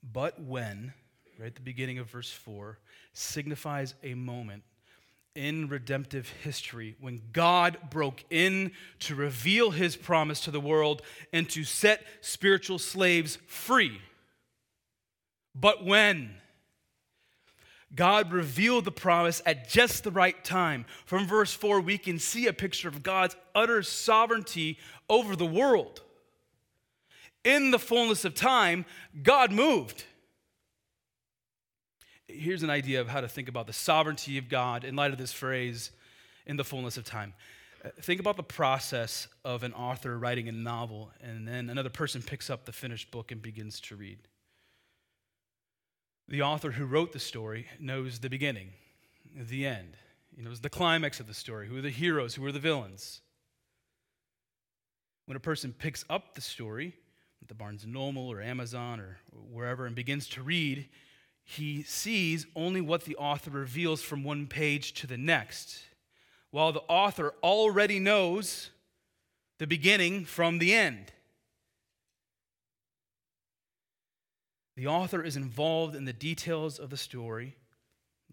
But 0.03 0.41
when, 0.41 0.93
right 1.39 1.47
at 1.47 1.55
the 1.55 1.61
beginning 1.61 1.99
of 1.99 2.11
verse 2.11 2.31
4, 2.31 2.79
signifies 3.13 3.95
a 4.03 4.15
moment 4.15 4.63
in 5.35 5.69
redemptive 5.69 6.29
history 6.43 6.95
when 7.01 7.23
God 7.33 7.79
broke 7.91 8.25
in 8.29 8.73
to 9.01 9.15
reveal 9.15 9.71
his 9.71 9.97
promise 9.97 10.41
to 10.41 10.51
the 10.51 10.61
world 10.61 11.03
and 11.33 11.49
to 11.51 11.65
set 11.65 12.05
spiritual 12.21 12.79
slaves 12.79 13.39
free. 13.47 14.01
But 15.55 15.85
when 15.85 16.35
God 17.95 18.33
revealed 18.33 18.85
the 18.85 18.93
promise 18.93 19.43
at 19.45 19.69
just 19.69 20.03
the 20.05 20.11
right 20.11 20.43
time. 20.43 20.87
From 21.05 21.27
verse 21.27 21.53
4, 21.53 21.81
we 21.81 21.99
can 21.99 22.19
see 22.19 22.47
a 22.47 22.53
picture 22.53 22.89
of 22.89 23.03
God's 23.03 23.37
utter 23.55 23.83
sovereignty 23.83 24.79
over 25.11 25.37
the 25.37 25.47
world. 25.47 26.01
In 27.45 27.71
the 27.71 27.79
fullness 27.79 28.25
of 28.25 28.35
time, 28.35 28.85
God 29.23 29.51
moved. 29.51 30.05
Here's 32.29 32.63
an 32.63 32.71
idea 32.71 33.01
of 33.01 33.09
how 33.09 33.21
to 33.21 33.29
think 33.29 33.49
about 33.49 33.67
the 33.67 33.73
sovereignty 33.73 34.39
of 34.39 34.49
God 34.49 34.85
in 34.85 34.97
light 34.97 35.13
of 35.13 35.19
this 35.19 35.33
phrase, 35.33 35.91
in 36.47 36.57
the 36.57 36.65
fullness 36.65 36.97
of 36.97 37.05
time. 37.05 37.35
Uh, 37.85 37.89
think 38.01 38.21
about 38.21 38.37
the 38.37 38.43
process 38.43 39.27
of 39.45 39.65
an 39.65 39.73
author 39.73 40.19
writing 40.19 40.49
a 40.49 40.53
novel, 40.53 41.11
and 41.21 41.47
then 41.47 41.69
another 41.69 41.91
person 41.91 42.23
picks 42.23 42.49
up 42.49 42.65
the 42.65 42.73
finished 42.73 43.11
book 43.11 43.33
and 43.33 43.43
begins 43.43 43.81
to 43.81 43.97
read. 43.97 44.19
The 46.29 46.43
author 46.43 46.71
who 46.71 46.87
wrote 46.87 47.13
the 47.13 47.19
story 47.19 47.67
knows 47.81 48.21
the 48.21 48.31
beginning, 48.31 48.69
the 49.35 49.67
end. 49.67 49.97
He 50.35 50.43
knows 50.43 50.61
the 50.61 50.71
climax 50.71 51.19
of 51.21 51.27
the 51.27 51.35
story, 51.35 51.67
who 51.67 51.77
are 51.77 51.83
the 51.83 51.91
heroes, 51.91 52.37
who 52.37 52.47
are 52.47 52.53
the 52.53 52.61
villains. 52.61 53.21
When 55.27 55.37
a 55.37 55.41
person 55.41 55.75
picks 55.77 56.05
up 56.09 56.35
the 56.35 56.41
story 56.41 56.95
the 57.49 57.55
Barnes 57.55 57.85
and 57.85 57.93
Noble 57.93 58.29
or 58.29 58.41
Amazon 58.41 59.01
or 59.01 59.19
wherever 59.51 59.87
and 59.87 59.95
begins 59.95 60.29
to 60.29 60.43
read, 60.43 60.89
he 61.45 61.83
sees 61.83 62.47
only 62.55 62.81
what 62.81 63.05
the 63.05 63.17
author 63.17 63.51
reveals 63.51 64.03
from 64.03 64.25
one 64.25 64.47
page 64.47 64.93
to 64.95 65.07
the 65.07 65.17
next, 65.17 65.83
while 66.51 66.73
the 66.73 66.83
author 66.89 67.35
already 67.43 67.99
knows 67.99 68.71
the 69.59 69.67
beginning 69.67 70.25
from 70.25 70.59
the 70.59 70.73
end. 70.75 71.13
The 74.77 74.87
author 74.87 75.23
is 75.23 75.37
involved 75.37 75.95
in 75.95 76.05
the 76.05 76.13
details 76.13 76.79
of 76.79 76.91
the 76.91 76.97
story, 76.97 77.57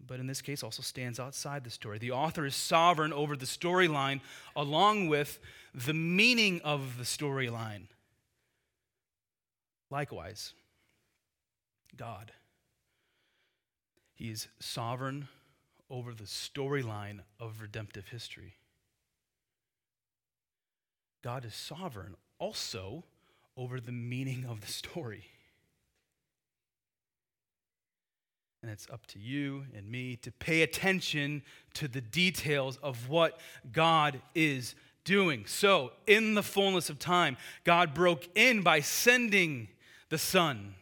but 0.06 0.20
in 0.20 0.26
this 0.26 0.40
case 0.40 0.62
also 0.62 0.82
stands 0.82 1.20
outside 1.20 1.64
the 1.64 1.70
story. 1.70 1.98
The 1.98 2.12
author 2.12 2.46
is 2.46 2.54
sovereign 2.54 3.12
over 3.12 3.36
the 3.36 3.44
storyline 3.44 4.20
along 4.56 5.08
with 5.08 5.38
the 5.74 5.92
meaning 5.92 6.60
of 6.64 6.96
the 6.96 7.04
storyline. 7.04 7.88
Likewise, 9.90 10.54
God. 11.96 12.32
He 14.14 14.30
is 14.30 14.48
sovereign 14.60 15.28
over 15.88 16.14
the 16.14 16.24
storyline 16.24 17.20
of 17.40 17.60
redemptive 17.60 18.08
history. 18.08 18.54
God 21.22 21.44
is 21.44 21.54
sovereign 21.54 22.14
also 22.38 23.04
over 23.56 23.80
the 23.80 23.92
meaning 23.92 24.46
of 24.48 24.60
the 24.60 24.66
story. 24.72 25.24
And 28.62 28.70
it's 28.70 28.86
up 28.92 29.06
to 29.08 29.18
you 29.18 29.64
and 29.74 29.90
me 29.90 30.16
to 30.16 30.30
pay 30.30 30.62
attention 30.62 31.42
to 31.74 31.88
the 31.88 32.02
details 32.02 32.78
of 32.82 33.08
what 33.08 33.40
God 33.72 34.20
is 34.34 34.74
doing. 35.04 35.46
So, 35.46 35.92
in 36.06 36.34
the 36.34 36.42
fullness 36.42 36.90
of 36.90 36.98
time, 36.98 37.38
God 37.64 37.94
broke 37.94 38.28
in 38.34 38.62
by 38.62 38.80
sending 38.80 39.68
the 40.10 40.18
Son. 40.18 40.74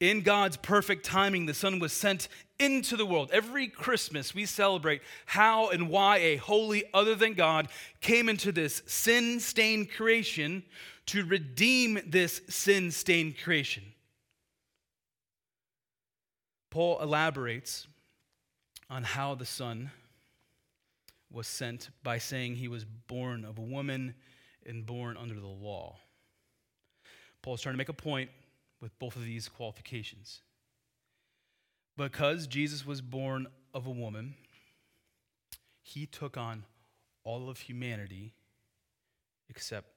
In 0.00 0.20
God's 0.20 0.56
perfect 0.58 1.06
timing, 1.06 1.46
the 1.46 1.54
Son 1.54 1.78
was 1.78 1.92
sent 1.92 2.28
into 2.58 2.96
the 2.96 3.06
world. 3.06 3.30
Every 3.32 3.68
Christmas, 3.68 4.34
we 4.34 4.44
celebrate 4.44 5.00
how 5.24 5.70
and 5.70 5.88
why 5.88 6.18
a 6.18 6.36
holy 6.36 6.84
other 6.92 7.14
than 7.14 7.34
God 7.34 7.68
came 8.00 8.28
into 8.28 8.52
this 8.52 8.82
sin 8.86 9.40
stained 9.40 9.90
creation 9.90 10.64
to 11.06 11.24
redeem 11.24 12.00
this 12.06 12.42
sin 12.48 12.90
stained 12.90 13.38
creation. 13.42 13.84
Paul 16.70 17.00
elaborates 17.00 17.86
on 18.90 19.04
how 19.04 19.36
the 19.36 19.46
Son 19.46 19.90
was 21.30 21.46
sent 21.46 21.90
by 22.02 22.18
saying 22.18 22.56
he 22.56 22.68
was 22.68 22.84
born 22.84 23.44
of 23.44 23.58
a 23.58 23.62
woman 23.62 24.14
and 24.66 24.84
born 24.84 25.16
under 25.16 25.34
the 25.34 25.46
law. 25.46 25.96
Paul's 27.44 27.60
trying 27.60 27.74
to 27.74 27.78
make 27.78 27.90
a 27.90 27.92
point 27.92 28.30
with 28.80 28.98
both 28.98 29.16
of 29.16 29.24
these 29.26 29.50
qualifications. 29.50 30.40
Because 31.94 32.46
Jesus 32.46 32.86
was 32.86 33.02
born 33.02 33.48
of 33.74 33.86
a 33.86 33.90
woman, 33.90 34.32
he 35.82 36.06
took 36.06 36.38
on 36.38 36.64
all 37.22 37.50
of 37.50 37.58
humanity 37.60 38.32
except 39.50 39.88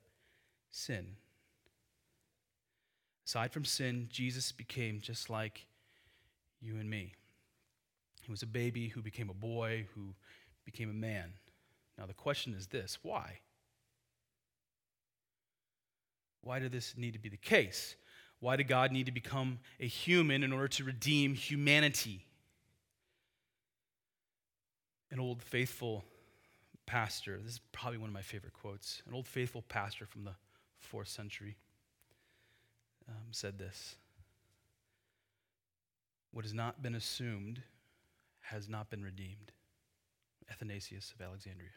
sin. 0.72 1.16
Aside 3.26 3.54
from 3.54 3.64
sin, 3.64 4.10
Jesus 4.12 4.52
became 4.52 5.00
just 5.00 5.30
like 5.30 5.68
you 6.60 6.76
and 6.76 6.90
me. 6.90 7.14
He 8.24 8.30
was 8.30 8.44
a 8.44 8.48
baby 8.48 8.90
who 8.90 9.02
became 9.02 9.30
a 9.30 9.34
boy, 9.34 9.86
who 9.96 10.16
became 10.66 10.90
a 10.90 10.94
man. 10.94 11.32
Now, 11.98 12.08
the 12.08 12.14
question 12.14 12.54
is 12.54 12.68
this 12.68 12.98
why? 13.04 13.40
Why 16.48 16.60
did 16.60 16.72
this 16.72 16.94
need 16.96 17.12
to 17.12 17.20
be 17.20 17.28
the 17.28 17.36
case? 17.36 17.98
Why 18.40 18.56
did 18.56 18.70
God 18.70 18.94
need 18.94 19.08
to 19.08 19.12
become 19.12 19.60
a 19.82 19.86
human 19.86 20.44
in 20.44 20.54
order 20.54 20.70
to 20.70 20.86
redeem 20.86 21.34
humanity? 21.34 22.26
An 25.12 25.20
old 25.20 25.44
faithful 25.44 26.06
pastor, 26.86 27.38
this 27.44 27.56
is 27.56 27.60
probably 27.74 27.98
one 27.98 28.10
of 28.10 28.14
my 28.14 28.22
favorite 28.22 28.54
quotes, 28.54 29.02
an 29.06 29.14
old 29.14 29.28
faithful 29.28 29.62
pastor 29.62 30.06
from 30.06 30.24
the 30.24 30.36
fourth 30.80 31.10
century 31.10 31.58
um, 33.10 33.26
said 33.32 33.60
this 33.60 33.98
what 36.32 36.46
has 36.46 36.54
not 36.54 36.82
been 36.82 36.96
assumed 36.96 37.62
has 38.40 38.70
not 38.70 38.90
been 38.90 39.04
redeemed. 39.04 39.52
Athanasius 40.50 41.14
of 41.14 41.26
Alexandria. 41.26 41.72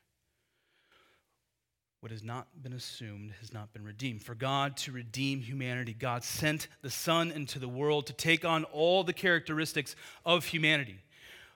What 2.00 2.12
has 2.12 2.22
not 2.22 2.48
been 2.62 2.72
assumed 2.72 3.32
has 3.40 3.52
not 3.52 3.74
been 3.74 3.84
redeemed. 3.84 4.22
For 4.22 4.34
God 4.34 4.76
to 4.78 4.92
redeem 4.92 5.40
humanity, 5.40 5.92
God 5.92 6.24
sent 6.24 6.68
the 6.80 6.90
Son 6.90 7.30
into 7.30 7.58
the 7.58 7.68
world 7.68 8.06
to 8.06 8.14
take 8.14 8.44
on 8.44 8.64
all 8.64 9.04
the 9.04 9.12
characteristics 9.12 9.94
of 10.24 10.46
humanity. 10.46 10.96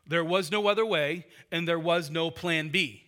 There 0.06 0.24
was 0.24 0.50
no 0.50 0.66
other 0.66 0.84
way, 0.84 1.26
and 1.50 1.66
there 1.66 1.78
was 1.78 2.10
no 2.10 2.30
plan 2.30 2.68
B. 2.68 3.04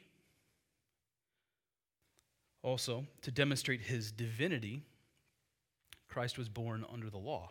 Also, 2.62 3.06
to 3.20 3.30
demonstrate 3.30 3.82
his 3.82 4.10
divinity, 4.10 4.82
Christ 6.08 6.38
was 6.38 6.48
born 6.48 6.86
under 6.90 7.10
the 7.10 7.18
law. 7.18 7.50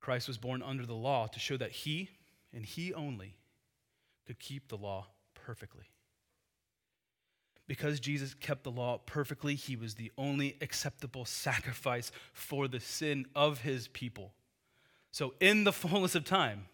Christ 0.00 0.28
was 0.28 0.38
born 0.38 0.62
under 0.62 0.86
the 0.86 0.94
law 0.94 1.26
to 1.26 1.40
show 1.40 1.56
that 1.56 1.72
he, 1.72 2.08
and 2.54 2.64
he 2.64 2.94
only, 2.94 3.34
could 4.28 4.38
keep 4.38 4.68
the 4.68 4.76
law 4.76 5.08
perfectly. 5.34 5.86
Because 7.66 7.98
Jesus 7.98 8.34
kept 8.34 8.62
the 8.62 8.70
law 8.70 8.98
perfectly, 9.06 9.56
he 9.56 9.74
was 9.74 9.94
the 9.94 10.12
only 10.16 10.56
acceptable 10.60 11.24
sacrifice 11.24 12.12
for 12.32 12.68
the 12.68 12.78
sin 12.80 13.26
of 13.34 13.62
his 13.62 13.88
people. 13.88 14.32
So, 15.10 15.34
in 15.40 15.64
the 15.64 15.72
fullness 15.72 16.14
of 16.14 16.24
time, 16.24 16.66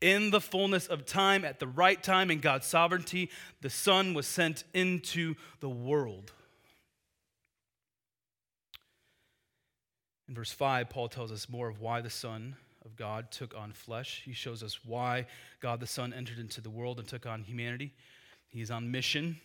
in 0.00 0.30
the 0.30 0.40
fullness 0.40 0.86
of 0.86 1.06
time, 1.06 1.44
at 1.44 1.60
the 1.60 1.66
right 1.66 2.02
time, 2.02 2.30
in 2.30 2.40
God's 2.40 2.66
sovereignty, 2.66 3.30
the 3.60 3.70
Son 3.70 4.14
was 4.14 4.26
sent 4.26 4.64
into 4.74 5.36
the 5.60 5.70
world. 5.70 6.32
In 10.28 10.34
verse 10.34 10.50
5, 10.50 10.90
Paul 10.90 11.08
tells 11.08 11.30
us 11.30 11.48
more 11.48 11.68
of 11.68 11.80
why 11.80 12.00
the 12.00 12.10
Son 12.10 12.56
of 12.84 12.96
God 12.96 13.30
took 13.30 13.56
on 13.56 13.72
flesh. 13.72 14.22
He 14.24 14.32
shows 14.32 14.62
us 14.62 14.80
why 14.84 15.26
God 15.60 15.78
the 15.78 15.86
Son 15.86 16.12
entered 16.12 16.38
into 16.38 16.60
the 16.60 16.70
world 16.70 16.98
and 16.98 17.06
took 17.06 17.26
on 17.26 17.42
humanity. 17.42 17.92
He 18.48 18.60
is 18.60 18.70
on 18.70 18.90
mission. 18.90 19.40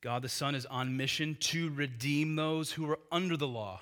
God 0.00 0.22
the 0.22 0.28
Son 0.28 0.54
is 0.54 0.66
on 0.66 0.96
mission 0.96 1.36
to 1.40 1.70
redeem 1.70 2.36
those 2.36 2.72
who 2.72 2.88
are 2.90 2.98
under 3.10 3.36
the 3.36 3.48
law 3.48 3.80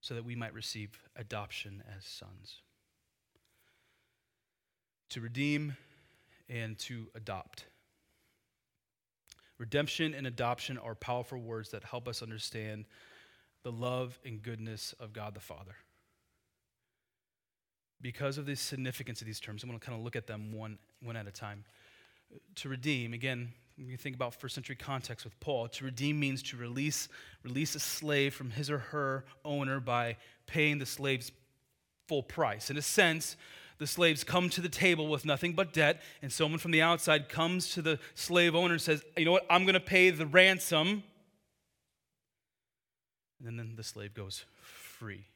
so 0.00 0.14
that 0.14 0.24
we 0.24 0.34
might 0.34 0.54
receive 0.54 0.98
adoption 1.14 1.82
as 1.96 2.04
sons. 2.04 2.62
To 5.10 5.20
redeem 5.20 5.76
and 6.48 6.78
to 6.80 7.08
adopt. 7.14 7.66
Redemption 9.58 10.14
and 10.14 10.26
adoption 10.26 10.78
are 10.78 10.94
powerful 10.94 11.38
words 11.38 11.70
that 11.70 11.84
help 11.84 12.08
us 12.08 12.22
understand 12.22 12.86
the 13.62 13.70
love 13.70 14.18
and 14.24 14.42
goodness 14.42 14.94
of 14.98 15.12
God 15.12 15.34
the 15.34 15.40
Father. 15.40 15.76
Because 18.00 18.38
of 18.38 18.46
the 18.46 18.56
significance 18.56 19.20
of 19.20 19.26
these 19.26 19.38
terms, 19.38 19.62
I'm 19.62 19.68
going 19.68 19.78
to 19.78 19.86
kind 19.86 19.96
of 19.96 20.02
look 20.02 20.16
at 20.16 20.26
them 20.26 20.52
one, 20.52 20.78
one 21.00 21.14
at 21.14 21.28
a 21.28 21.30
time. 21.30 21.64
To 22.56 22.68
redeem, 22.68 23.12
again, 23.12 23.52
you 23.76 23.96
think 23.96 24.16
about 24.16 24.34
first 24.34 24.54
century 24.54 24.76
context 24.76 25.24
with 25.24 25.38
Paul, 25.40 25.68
to 25.68 25.84
redeem 25.84 26.20
means 26.20 26.42
to 26.44 26.56
release, 26.56 27.08
release 27.42 27.74
a 27.74 27.80
slave 27.80 28.34
from 28.34 28.50
his 28.50 28.70
or 28.70 28.78
her 28.78 29.24
owner 29.44 29.80
by 29.80 30.16
paying 30.46 30.78
the 30.78 30.86
slave's 30.86 31.32
full 32.08 32.22
price. 32.22 32.70
In 32.70 32.76
a 32.76 32.82
sense, 32.82 33.36
the 33.78 33.86
slaves 33.86 34.24
come 34.24 34.48
to 34.50 34.60
the 34.60 34.68
table 34.68 35.08
with 35.08 35.24
nothing 35.24 35.54
but 35.54 35.72
debt, 35.72 36.02
and 36.20 36.30
someone 36.30 36.58
from 36.58 36.70
the 36.70 36.82
outside 36.82 37.28
comes 37.28 37.72
to 37.74 37.82
the 37.82 37.98
slave 38.14 38.54
owner 38.54 38.74
and 38.74 38.82
says, 38.82 39.02
You 39.16 39.24
know 39.24 39.32
what? 39.32 39.46
I'm 39.48 39.64
going 39.64 39.74
to 39.74 39.80
pay 39.80 40.10
the 40.10 40.26
ransom 40.26 41.02
and 43.46 43.58
then 43.58 43.74
the 43.76 43.82
slave 43.82 44.14
goes 44.14 44.44
free. 44.62 45.26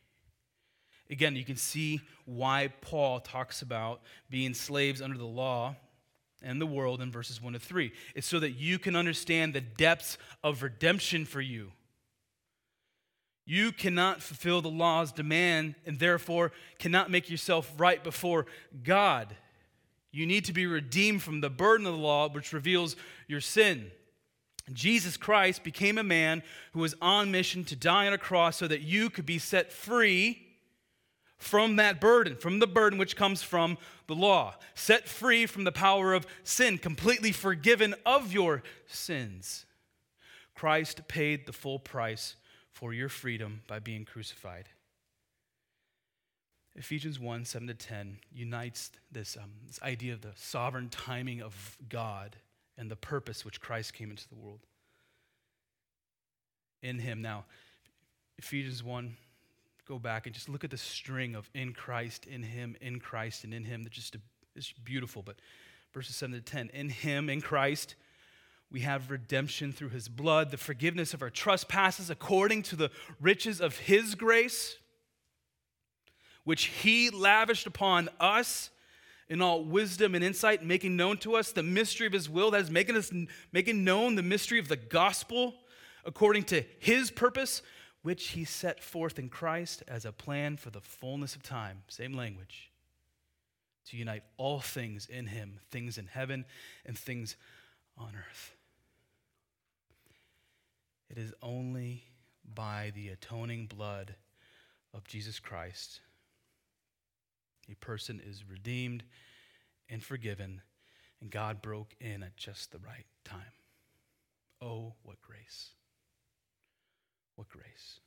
Again, 1.10 1.36
you 1.36 1.44
can 1.44 1.56
see 1.56 2.00
why 2.24 2.72
Paul 2.80 3.20
talks 3.20 3.62
about 3.62 4.00
being 4.28 4.54
slaves 4.54 5.00
under 5.00 5.16
the 5.16 5.26
law 5.26 5.76
and 6.42 6.60
the 6.60 6.66
world 6.66 7.00
in 7.00 7.10
verses 7.10 7.40
1 7.42 7.54
to 7.54 7.58
3. 7.58 7.92
It's 8.14 8.26
so 8.26 8.38
that 8.40 8.52
you 8.52 8.78
can 8.78 8.96
understand 8.96 9.52
the 9.52 9.60
depths 9.60 10.18
of 10.44 10.62
redemption 10.62 11.24
for 11.24 11.40
you. 11.40 11.72
You 13.46 13.70
cannot 13.72 14.22
fulfill 14.22 14.60
the 14.60 14.68
law's 14.68 15.12
demand 15.12 15.76
and 15.86 15.98
therefore 15.98 16.52
cannot 16.78 17.10
make 17.10 17.30
yourself 17.30 17.72
right 17.78 18.02
before 18.02 18.46
God. 18.82 19.34
You 20.10 20.26
need 20.26 20.46
to 20.46 20.52
be 20.52 20.66
redeemed 20.66 21.22
from 21.22 21.40
the 21.40 21.50
burden 21.50 21.86
of 21.86 21.92
the 21.92 21.98
law, 21.98 22.28
which 22.28 22.52
reveals 22.52 22.96
your 23.28 23.40
sin. 23.40 23.90
Jesus 24.72 25.16
Christ 25.16 25.62
became 25.62 25.96
a 25.96 26.02
man 26.02 26.42
who 26.72 26.80
was 26.80 26.96
on 27.00 27.30
mission 27.30 27.64
to 27.64 27.76
die 27.76 28.06
on 28.08 28.12
a 28.12 28.18
cross 28.18 28.56
so 28.56 28.66
that 28.66 28.80
you 28.80 29.10
could 29.10 29.26
be 29.26 29.38
set 29.38 29.72
free 29.72 30.45
from 31.38 31.76
that 31.76 32.00
burden, 32.00 32.36
from 32.36 32.58
the 32.58 32.66
burden 32.66 32.98
which 32.98 33.16
comes 33.16 33.42
from 33.42 33.78
the 34.06 34.14
law, 34.14 34.56
set 34.74 35.08
free 35.08 35.46
from 35.46 35.64
the 35.64 35.72
power 35.72 36.14
of 36.14 36.26
sin, 36.42 36.78
completely 36.78 37.32
forgiven 37.32 37.94
of 38.04 38.32
your 38.32 38.62
sins. 38.86 39.66
Christ 40.54 41.06
paid 41.08 41.46
the 41.46 41.52
full 41.52 41.78
price 41.78 42.36
for 42.72 42.92
your 42.92 43.08
freedom 43.08 43.62
by 43.66 43.78
being 43.78 44.04
crucified. 44.04 44.68
Ephesians 46.76 47.18
1 47.18 47.44
7 47.44 47.68
to 47.68 47.74
10 47.74 48.18
unites 48.32 48.90
this, 49.10 49.36
um, 49.36 49.50
this 49.66 49.80
idea 49.82 50.12
of 50.12 50.20
the 50.20 50.32
sovereign 50.34 50.88
timing 50.90 51.40
of 51.42 51.76
God 51.88 52.36
and 52.76 52.90
the 52.90 52.96
purpose 52.96 53.44
which 53.44 53.60
Christ 53.60 53.94
came 53.94 54.10
into 54.10 54.28
the 54.28 54.34
world. 54.34 54.60
In 56.82 56.98
Him. 56.98 57.22
Now, 57.22 57.46
Ephesians 58.38 58.82
1 58.82 59.16
go 59.86 59.98
back 59.98 60.26
and 60.26 60.34
just 60.34 60.48
look 60.48 60.64
at 60.64 60.70
the 60.70 60.76
string 60.76 61.34
of 61.34 61.48
in 61.54 61.72
Christ, 61.72 62.26
in 62.26 62.42
Him, 62.42 62.76
in 62.80 62.98
Christ, 62.98 63.44
and 63.44 63.54
in 63.54 63.64
Him. 63.64 63.84
That's 63.84 63.94
just 63.94 64.16
it's 64.54 64.72
beautiful. 64.72 65.22
But 65.22 65.36
verses 65.94 66.16
7 66.16 66.34
to 66.34 66.40
10 66.40 66.70
in 66.74 66.88
Him, 66.88 67.30
in 67.30 67.40
Christ, 67.40 67.94
we 68.70 68.80
have 68.80 69.10
redemption 69.10 69.72
through 69.72 69.90
His 69.90 70.08
blood, 70.08 70.50
the 70.50 70.56
forgiveness 70.56 71.14
of 71.14 71.22
our 71.22 71.30
trespasses 71.30 72.10
according 72.10 72.62
to 72.64 72.76
the 72.76 72.90
riches 73.20 73.60
of 73.60 73.78
His 73.78 74.16
grace, 74.16 74.76
which 76.44 76.64
He 76.66 77.10
lavished 77.10 77.66
upon 77.66 78.08
us 78.18 78.70
in 79.28 79.40
all 79.40 79.64
wisdom 79.64 80.14
and 80.14 80.24
insight, 80.24 80.64
making 80.64 80.96
known 80.96 81.16
to 81.18 81.36
us 81.36 81.52
the 81.52 81.62
mystery 81.62 82.08
of 82.08 82.12
His 82.12 82.28
will 82.28 82.50
that 82.50 82.60
is 82.60 82.70
making 82.70 82.96
us 82.96 83.12
making 83.52 83.84
known 83.84 84.16
the 84.16 84.22
mystery 84.22 84.58
of 84.58 84.66
the 84.66 84.76
gospel 84.76 85.54
according 86.04 86.42
to 86.44 86.64
His 86.80 87.12
purpose 87.12 87.62
which 88.06 88.28
he 88.28 88.44
set 88.44 88.80
forth 88.80 89.18
in 89.18 89.28
Christ 89.28 89.82
as 89.88 90.04
a 90.04 90.12
plan 90.12 90.56
for 90.56 90.70
the 90.70 90.80
fullness 90.80 91.34
of 91.34 91.42
time. 91.42 91.82
Same 91.88 92.12
language. 92.12 92.70
To 93.90 93.96
unite 93.96 94.22
all 94.36 94.60
things 94.60 95.06
in 95.06 95.26
him, 95.26 95.58
things 95.72 95.98
in 95.98 96.06
heaven 96.06 96.44
and 96.84 96.96
things 96.96 97.34
on 97.98 98.12
earth. 98.14 98.54
It 101.10 101.18
is 101.18 101.32
only 101.42 102.04
by 102.54 102.92
the 102.94 103.08
atoning 103.08 103.66
blood 103.66 104.14
of 104.94 105.02
Jesus 105.08 105.40
Christ 105.40 105.98
a 107.68 107.74
person 107.74 108.22
is 108.24 108.48
redeemed 108.48 109.02
and 109.88 110.00
forgiven, 110.00 110.62
and 111.20 111.28
God 111.28 111.60
broke 111.60 111.96
in 112.00 112.22
at 112.22 112.36
just 112.36 112.70
the 112.70 112.78
right 112.78 113.06
time. 113.24 113.40
Oh, 114.62 114.94
what 115.02 115.20
grace! 115.20 115.70
What 117.36 117.48
grace. 117.48 118.00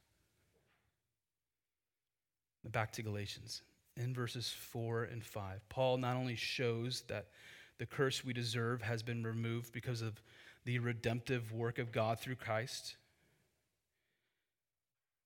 Back 2.66 2.92
to 2.94 3.02
Galatians. 3.02 3.62
In 3.96 4.14
verses 4.14 4.50
4 4.50 5.06
and 5.06 5.24
5, 5.24 5.68
Paul 5.70 5.98
not 5.98 6.16
only 6.16 6.36
shows 6.36 7.04
that 7.08 7.28
the 7.80 7.86
curse 7.86 8.24
we 8.24 8.34
deserve 8.34 8.82
has 8.82 9.02
been 9.02 9.24
removed 9.24 9.72
because 9.72 10.02
of 10.02 10.22
the 10.66 10.80
redemptive 10.80 11.52
work 11.52 11.80
of 11.80 11.92
God 11.92 12.20
through 12.20 12.36
Christ, 12.36 12.98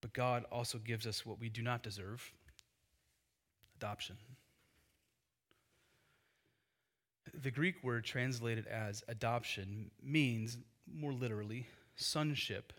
but 0.01 0.13
God 0.13 0.45
also 0.51 0.77
gives 0.77 1.07
us 1.07 1.25
what 1.25 1.39
we 1.39 1.49
do 1.49 1.61
not 1.61 1.83
deserve 1.83 2.31
adoption. 3.77 4.15
The 7.33 7.51
Greek 7.51 7.83
word 7.83 8.05
translated 8.05 8.67
as 8.67 9.03
adoption 9.07 9.91
means, 10.01 10.57
more 10.93 11.13
literally, 11.13 11.67
sonship 11.95 12.73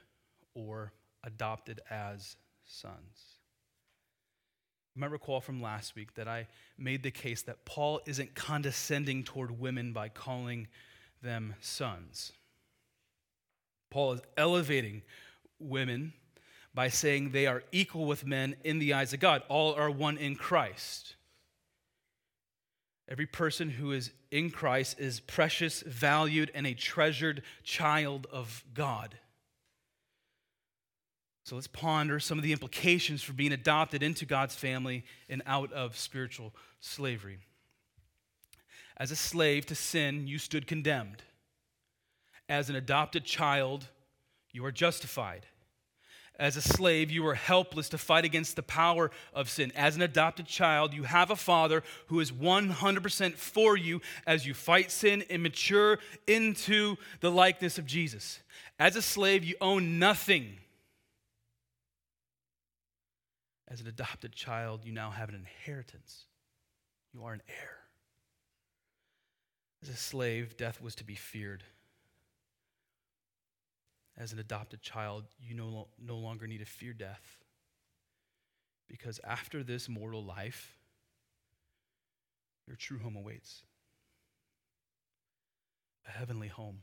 or 0.55 0.93
adopted 1.25 1.81
as 1.91 2.37
sons. 2.65 3.35
You 4.95 5.01
might 5.01 5.11
recall 5.11 5.41
from 5.41 5.61
last 5.61 5.97
week 5.97 6.15
that 6.15 6.29
I 6.29 6.47
made 6.79 7.03
the 7.03 7.11
case 7.11 7.43
that 7.43 7.65
Paul 7.65 8.01
isn't 8.07 8.37
condescending 8.37 9.25
toward 9.25 9.59
women 9.59 9.93
by 9.93 10.09
calling 10.09 10.69
them 11.21 11.55
sons. 11.61 12.33
Paul 13.91 14.13
is 14.13 14.21
elevating 14.37 15.03
women 15.59 16.13
by 16.75 16.89
saying 16.89 17.31
they 17.31 17.47
are 17.47 17.63
equal 17.73 18.05
with 18.05 18.27
men 18.27 18.57
in 18.65 18.79
the 18.79 18.95
eyes 18.95 19.13
of 19.13 19.21
God. 19.21 19.43
All 19.49 19.75
are 19.75 19.91
one 19.91 20.17
in 20.17 20.37
Christ. 20.37 21.17
Every 23.09 23.27
person 23.27 23.71
who 23.71 23.93
is 23.93 24.13
in 24.31 24.51
Christ 24.51 24.99
is 24.99 25.21
precious, 25.21 25.83
valued, 25.83 26.51
and 26.55 26.67
a 26.67 26.75
treasured 26.75 27.43
child 27.63 28.27
of 28.33 28.65
God. 28.75 29.19
So 31.45 31.57
let's 31.57 31.67
ponder 31.67 32.19
some 32.19 32.39
of 32.39 32.43
the 32.43 32.53
implications 32.53 33.23
for 33.23 33.35
being 33.35 33.53
adopted 33.53 34.03
into 34.03 34.25
God's 34.25 34.57
family 34.57 35.05
and 35.29 35.43
out 35.45 35.71
of 35.75 35.97
spiritual 35.97 36.55
slavery. 36.81 37.39
As 38.97 39.11
a 39.11 39.17
slave 39.17 39.67
to 39.67 39.75
sin, 39.75 40.27
you 40.27 40.39
stood 40.39 40.67
condemned. 40.67 41.23
As 42.49 42.71
an 42.71 42.77
adopted 42.77 43.25
child, 43.25 43.89
you 44.53 44.65
are 44.65 44.73
justified. 44.73 45.45
As 46.37 46.57
a 46.57 46.63
slave, 46.63 47.11
you 47.11 47.27
are 47.27 47.35
helpless 47.35 47.91
to 47.91 47.99
fight 47.99 48.25
against 48.25 48.57
the 48.57 48.63
power 48.63 49.11
of 49.35 49.51
sin. 49.51 49.71
As 49.77 49.97
an 49.97 50.03
adopted 50.03 50.47
child, 50.47 50.95
you 50.95 51.03
have 51.03 51.31
a 51.31 51.37
father 51.37 51.83
who 52.07 52.21
is 52.21 52.33
100% 52.33 53.35
for 53.35 53.77
you 53.77 54.01
as 54.27 54.47
you 54.47 54.55
fight 54.55 54.91
sin 54.91 55.23
and 55.29 55.43
mature 55.43 55.99
into 56.27 56.97
the 57.21 57.31
likeness 57.31 57.77
of 57.77 57.85
Jesus. 57.85 58.41
As 58.79 58.97
a 58.97 59.03
slave, 59.03 59.45
you 59.45 59.57
own 59.61 59.99
nothing 59.99 60.57
as 63.69 63.81
an 63.81 63.87
adopted 63.87 64.33
child, 64.33 64.85
you 64.85 64.93
now 64.93 65.11
have 65.11 65.29
an 65.29 65.35
inheritance. 65.35 66.27
You 67.13 67.25
are 67.25 67.33
an 67.33 67.43
heir. 67.49 67.79
As 69.83 69.89
a 69.89 69.97
slave, 69.97 70.57
death 70.57 70.81
was 70.81 70.95
to 70.97 71.05
be 71.05 71.15
feared. 71.15 71.63
As 74.17 74.33
an 74.33 74.39
adopted 74.39 74.81
child, 74.81 75.25
you 75.41 75.55
no, 75.55 75.89
no 75.99 76.17
longer 76.17 76.47
need 76.47 76.59
to 76.59 76.65
fear 76.65 76.93
death. 76.93 77.39
Because 78.89 79.19
after 79.25 79.63
this 79.63 79.89
mortal 79.89 80.25
life, 80.25 80.77
your 82.67 82.77
true 82.77 82.99
home 82.99 83.17
awaits 83.17 83.63
a 86.07 86.11
heavenly 86.11 86.49
home. 86.49 86.81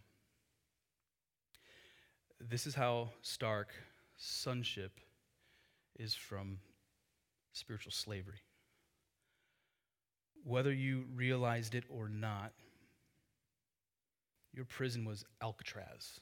This 2.40 2.66
is 2.66 2.74
how 2.74 3.10
stark 3.22 3.70
sonship 4.18 5.00
is 6.00 6.16
from 6.16 6.58
spiritual 7.54 7.92
slavery. 7.92 8.42
Whether 10.44 10.74
you 10.74 11.06
realized 11.14 11.76
it 11.76 11.84
or 11.90 12.10
not, 12.10 12.54
your 14.54 14.66
prison 14.66 15.06
was 15.06 15.24
Alcatraz. 15.42 16.20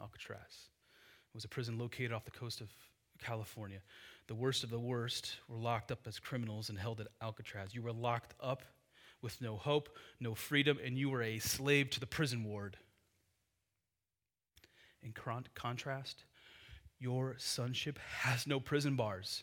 Alcatraz. 0.00 0.38
It 0.40 1.34
was 1.34 1.44
a 1.44 1.48
prison 1.48 1.78
located 1.78 2.12
off 2.12 2.24
the 2.24 2.30
coast 2.30 2.60
of 2.60 2.68
California. 3.18 3.80
The 4.28 4.34
worst 4.34 4.64
of 4.64 4.70
the 4.70 4.78
worst 4.78 5.36
were 5.48 5.56
locked 5.56 5.90
up 5.90 6.06
as 6.06 6.18
criminals 6.18 6.68
and 6.68 6.78
held 6.78 7.00
at 7.00 7.08
Alcatraz. 7.20 7.74
You 7.74 7.82
were 7.82 7.92
locked 7.92 8.34
up 8.40 8.62
with 9.22 9.40
no 9.40 9.56
hope, 9.56 9.88
no 10.20 10.34
freedom, 10.34 10.78
and 10.84 10.98
you 10.98 11.08
were 11.08 11.22
a 11.22 11.38
slave 11.38 11.90
to 11.90 12.00
the 12.00 12.06
prison 12.06 12.44
ward. 12.44 12.76
In 15.02 15.12
contrast, 15.54 16.24
your 16.98 17.34
sonship 17.38 17.98
has 17.98 18.46
no 18.46 18.60
prison 18.60 18.94
bars. 18.94 19.42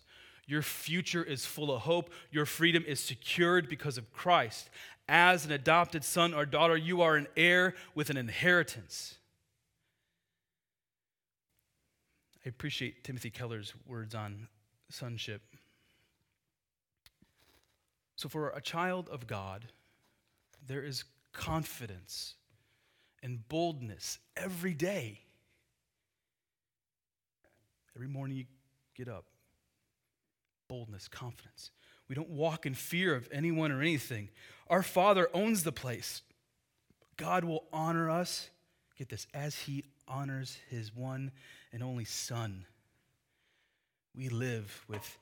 Your 0.49 0.63
future 0.63 1.23
is 1.23 1.45
full 1.45 1.71
of 1.71 1.83
hope. 1.83 2.09
Your 2.31 2.47
freedom 2.47 2.83
is 2.87 2.99
secured 2.99 3.69
because 3.69 3.99
of 3.99 4.11
Christ. 4.11 4.71
As 5.07 5.45
an 5.45 5.51
adopted 5.51 6.03
son 6.03 6.33
or 6.33 6.43
daughter, 6.43 6.75
you 6.75 7.03
are 7.03 7.15
an 7.15 7.27
heir 7.37 7.75
with 7.93 8.09
an 8.09 8.17
inheritance. 8.17 9.19
I 12.43 12.49
appreciate 12.49 13.03
Timothy 13.03 13.29
Keller's 13.29 13.75
words 13.85 14.15
on 14.15 14.47
sonship. 14.89 15.43
So, 18.15 18.27
for 18.27 18.49
a 18.49 18.59
child 18.59 19.07
of 19.09 19.27
God, 19.27 19.67
there 20.65 20.81
is 20.81 21.03
confidence 21.31 22.33
and 23.21 23.47
boldness 23.49 24.17
every 24.35 24.73
day. 24.73 25.19
Every 27.95 28.07
morning 28.07 28.37
you 28.37 28.45
get 28.95 29.07
up, 29.07 29.25
boldness, 30.69 31.09
confidence. 31.09 31.71
We 32.07 32.15
don't 32.15 32.29
walk 32.29 32.65
in 32.65 32.73
fear 32.73 33.13
of 33.13 33.27
anyone 33.31 33.71
or 33.73 33.81
anything. 33.81 34.29
Our 34.69 34.83
Father 34.83 35.29
owns 35.33 35.63
the 35.63 35.73
place. 35.73 36.21
God 37.17 37.43
will 37.43 37.65
honor 37.73 38.09
us, 38.09 38.49
get 38.97 39.09
this, 39.09 39.27
as 39.33 39.57
He 39.57 39.83
honors 40.07 40.57
His 40.69 40.95
one 40.95 41.31
and 41.73 41.83
only 41.83 42.05
Son. 42.05 42.65
We 44.15 44.29
live 44.29 44.85
with 44.87 45.17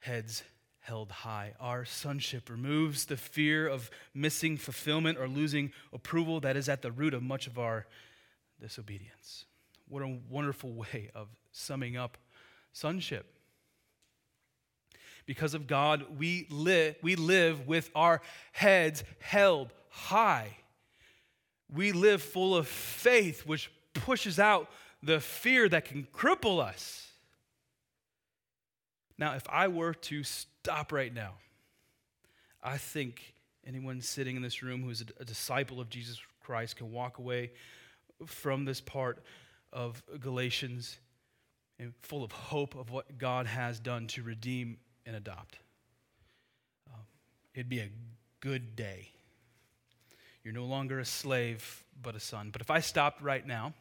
heads 0.00 0.42
held 0.80 1.10
high. 1.10 1.54
Our 1.60 1.84
sonship 1.84 2.50
removes 2.50 3.04
the 3.04 3.16
fear 3.16 3.68
of 3.68 3.90
missing 4.14 4.56
fulfillment 4.56 5.18
or 5.18 5.28
losing 5.28 5.72
approval 5.92 6.40
that 6.40 6.56
is 6.56 6.68
at 6.68 6.82
the 6.82 6.90
root 6.90 7.14
of 7.14 7.22
much 7.22 7.46
of 7.46 7.58
our 7.58 7.86
disobedience. 8.60 9.44
What 9.88 10.02
a 10.02 10.18
wonderful 10.28 10.72
way 10.72 11.10
of 11.14 11.28
summing 11.52 11.96
up 11.96 12.18
sonship. 12.72 13.32
Because 15.26 15.54
of 15.54 15.66
God, 15.66 16.18
we 16.18 16.46
live, 16.50 16.96
we 17.02 17.16
live 17.16 17.66
with 17.66 17.90
our 17.94 18.20
heads 18.52 19.04
held 19.20 19.72
high. 19.88 20.56
We 21.72 21.92
live 21.92 22.22
full 22.22 22.56
of 22.56 22.66
faith, 22.66 23.46
which 23.46 23.70
pushes 23.94 24.38
out 24.38 24.68
the 25.02 25.20
fear 25.20 25.68
that 25.68 25.84
can 25.84 26.06
cripple 26.12 26.60
us. 26.60 27.08
Now, 29.18 29.34
if 29.34 29.48
I 29.48 29.68
were 29.68 29.94
to 29.94 30.24
stop 30.24 30.92
right 30.92 31.12
now, 31.12 31.34
I 32.62 32.76
think 32.76 33.34
anyone 33.66 34.00
sitting 34.00 34.36
in 34.36 34.42
this 34.42 34.62
room 34.62 34.82
who 34.82 34.90
is 34.90 35.04
a, 35.18 35.24
disciple 35.24 35.80
of 35.80 35.88
Jesus 35.88 36.18
Christ 36.40 36.76
can 36.76 36.92
walk 36.92 37.18
away 37.18 37.52
from 38.26 38.64
this 38.64 38.80
part 38.80 39.22
of 39.72 40.02
Galatians 40.20 40.98
and 41.78 41.92
full 42.02 42.22
of 42.22 42.32
hope 42.32 42.74
of 42.74 42.90
what 42.90 43.18
God 43.18 43.46
has 43.46 43.80
done 43.80 44.06
to 44.08 44.22
redeem 44.22 44.76
and 45.06 45.16
adopt. 45.16 45.58
Um, 46.92 47.00
it'd 47.54 47.68
be 47.68 47.80
a 47.80 47.90
good 48.40 48.76
day. 48.76 49.08
You're 50.44 50.54
no 50.54 50.64
longer 50.64 50.98
a 50.98 51.04
slave, 51.04 51.84
but 52.02 52.16
a 52.16 52.20
son. 52.20 52.50
But 52.50 52.60
if 52.60 52.70
I 52.70 52.80
stopped 52.80 53.22
right 53.22 53.46
now, 53.46 53.74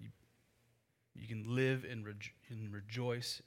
you, 0.00 0.08
you 1.14 1.28
can 1.28 1.54
live 1.54 1.86
and, 1.88 2.04
rejo- 2.04 2.30
and 2.50 2.72
rejoice 2.72 3.40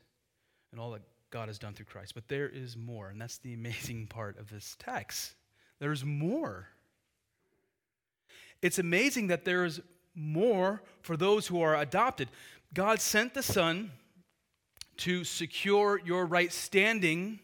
and 0.71 0.79
all 0.79 0.91
that 0.91 1.01
God 1.29 1.49
has 1.49 1.59
done 1.59 1.73
through 1.73 1.87
Christ. 1.87 2.13
But 2.13 2.27
there 2.27 2.47
is 2.47 2.77
more, 2.77 3.09
and 3.09 3.19
that's 3.19 3.37
the 3.39 3.53
amazing 3.53 4.07
part 4.09 4.39
of 4.39 4.49
this 4.49 4.75
text. 4.79 5.33
There's 5.79 6.05
more. 6.05 6.67
It's 8.61 8.79
amazing 8.79 9.27
that 9.27 9.43
there 9.43 9.65
is 9.65 9.81
more 10.15 10.81
for 11.01 11.17
those 11.17 11.47
who 11.47 11.61
are 11.61 11.75
adopted. 11.75 12.29
God 12.73 13.01
sent 13.01 13.33
the 13.33 13.43
Son 13.43 13.91
to 14.97 15.23
secure 15.23 15.99
your 16.03 16.25
right 16.25 16.51
standing 16.51 17.39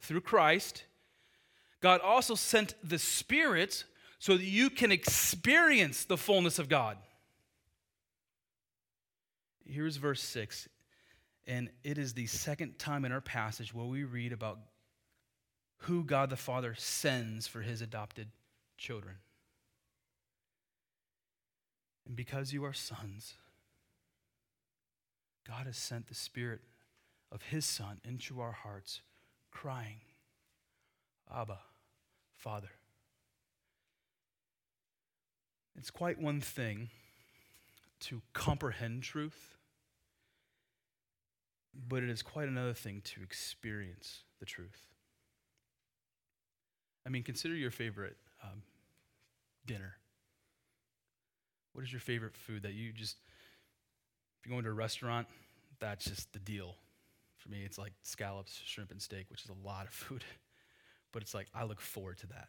through 0.00 0.20
Christ. 0.20 0.84
God 1.80 2.00
also 2.00 2.34
sent 2.34 2.74
the 2.82 2.98
Spirit 2.98 3.84
so 4.18 4.36
that 4.36 4.44
you 4.44 4.70
can 4.70 4.90
experience 4.90 6.04
the 6.04 6.16
fullness 6.16 6.58
of 6.58 6.68
God. 6.68 6.96
Here's 9.66 9.96
verse 9.96 10.22
6 10.22 10.68
and 11.46 11.68
it 11.82 11.98
is 11.98 12.14
the 12.14 12.26
second 12.26 12.78
time 12.78 13.04
in 13.04 13.12
our 13.12 13.20
passage 13.20 13.74
where 13.74 13.86
we 13.86 14.04
read 14.04 14.32
about 14.32 14.58
who 15.78 16.04
God 16.04 16.30
the 16.30 16.36
Father 16.36 16.74
sends 16.76 17.46
for 17.46 17.60
his 17.60 17.82
adopted 17.82 18.28
children. 18.78 19.16
And 22.06 22.16
because 22.16 22.52
you 22.52 22.64
are 22.64 22.72
sons, 22.72 23.34
God 25.46 25.66
has 25.66 25.76
sent 25.76 26.08
the 26.08 26.14
Spirit 26.14 26.60
of 27.30 27.42
his 27.42 27.64
Son 27.64 28.00
into 28.04 28.40
our 28.40 28.52
hearts, 28.52 29.02
crying, 29.50 30.00
Abba, 31.32 31.58
Father. 32.32 32.70
It's 35.76 35.90
quite 35.90 36.20
one 36.20 36.40
thing 36.40 36.90
to 38.00 38.22
comprehend 38.32 39.02
truth 39.02 39.54
but 41.88 42.02
it 42.02 42.10
is 42.10 42.22
quite 42.22 42.48
another 42.48 42.74
thing 42.74 43.00
to 43.04 43.22
experience 43.22 44.22
the 44.40 44.46
truth. 44.46 44.88
I 47.06 47.10
mean, 47.10 47.22
consider 47.22 47.54
your 47.54 47.70
favorite 47.70 48.16
um, 48.42 48.62
dinner. 49.66 49.96
What 51.72 51.84
is 51.84 51.92
your 51.92 52.00
favorite 52.00 52.36
food 52.36 52.62
that 52.62 52.74
you 52.74 52.92
just, 52.92 53.16
if 54.44 54.50
you're 54.50 54.56
going 54.56 54.64
to 54.64 54.70
a 54.70 54.74
restaurant, 54.74 55.26
that's 55.80 56.04
just 56.04 56.30
the 56.34 56.38
deal. 56.38 56.74
For 57.38 57.48
me, 57.48 57.62
it's 57.64 57.78
like 57.78 57.92
scallops, 58.02 58.60
shrimp, 58.66 58.90
and 58.90 59.00
steak, 59.00 59.26
which 59.30 59.42
is 59.42 59.50
a 59.50 59.66
lot 59.66 59.86
of 59.86 59.92
food. 59.92 60.22
But 61.12 61.22
it's 61.22 61.32
like, 61.32 61.46
I 61.54 61.64
look 61.64 61.80
forward 61.80 62.18
to 62.18 62.26
that. 62.28 62.48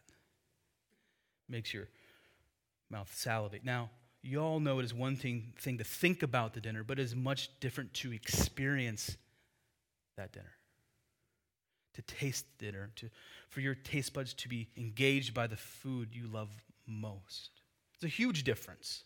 Makes 1.48 1.72
your 1.72 1.88
mouth 2.90 3.10
salivate. 3.14 3.64
Now, 3.64 3.90
you 4.22 4.40
all 4.40 4.60
know 4.60 4.78
it 4.78 4.84
is 4.84 4.92
one 4.92 5.16
thing, 5.16 5.54
thing 5.58 5.78
to 5.78 5.84
think 5.84 6.22
about 6.22 6.52
the 6.52 6.60
dinner, 6.60 6.84
but 6.84 6.98
it 6.98 7.02
is 7.02 7.14
much 7.14 7.48
different 7.60 7.94
to 7.94 8.12
experience 8.12 9.16
that 10.16 10.32
dinner. 10.32 10.52
To 11.94 12.02
taste 12.02 12.44
dinner, 12.58 12.90
to, 12.96 13.08
for 13.48 13.60
your 13.60 13.74
taste 13.74 14.12
buds 14.12 14.34
to 14.34 14.48
be 14.48 14.68
engaged 14.76 15.32
by 15.32 15.46
the 15.46 15.56
food 15.56 16.10
you 16.12 16.26
love 16.26 16.50
most. 16.86 17.50
It's 17.94 18.04
a 18.04 18.08
huge 18.08 18.44
difference. 18.44 19.04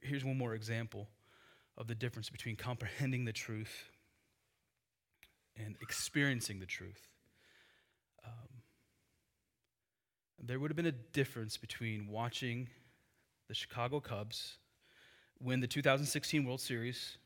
Here's 0.00 0.24
one 0.24 0.38
more 0.38 0.54
example 0.54 1.08
of 1.76 1.86
the 1.86 1.94
difference 1.94 2.30
between 2.30 2.56
comprehending 2.56 3.24
the 3.24 3.32
truth 3.32 3.90
and 5.56 5.76
experiencing 5.80 6.60
the 6.60 6.66
truth. 6.66 7.08
Um, 8.24 8.62
there 10.42 10.58
would 10.58 10.70
have 10.70 10.76
been 10.76 10.86
a 10.86 10.92
difference 10.92 11.56
between 11.56 12.08
watching 12.08 12.68
the 13.48 13.54
Chicago 13.54 14.00
Cubs 14.00 14.58
win 15.40 15.60
the 15.60 15.66
2016 15.66 16.44
World 16.44 16.60
Series 16.60 17.18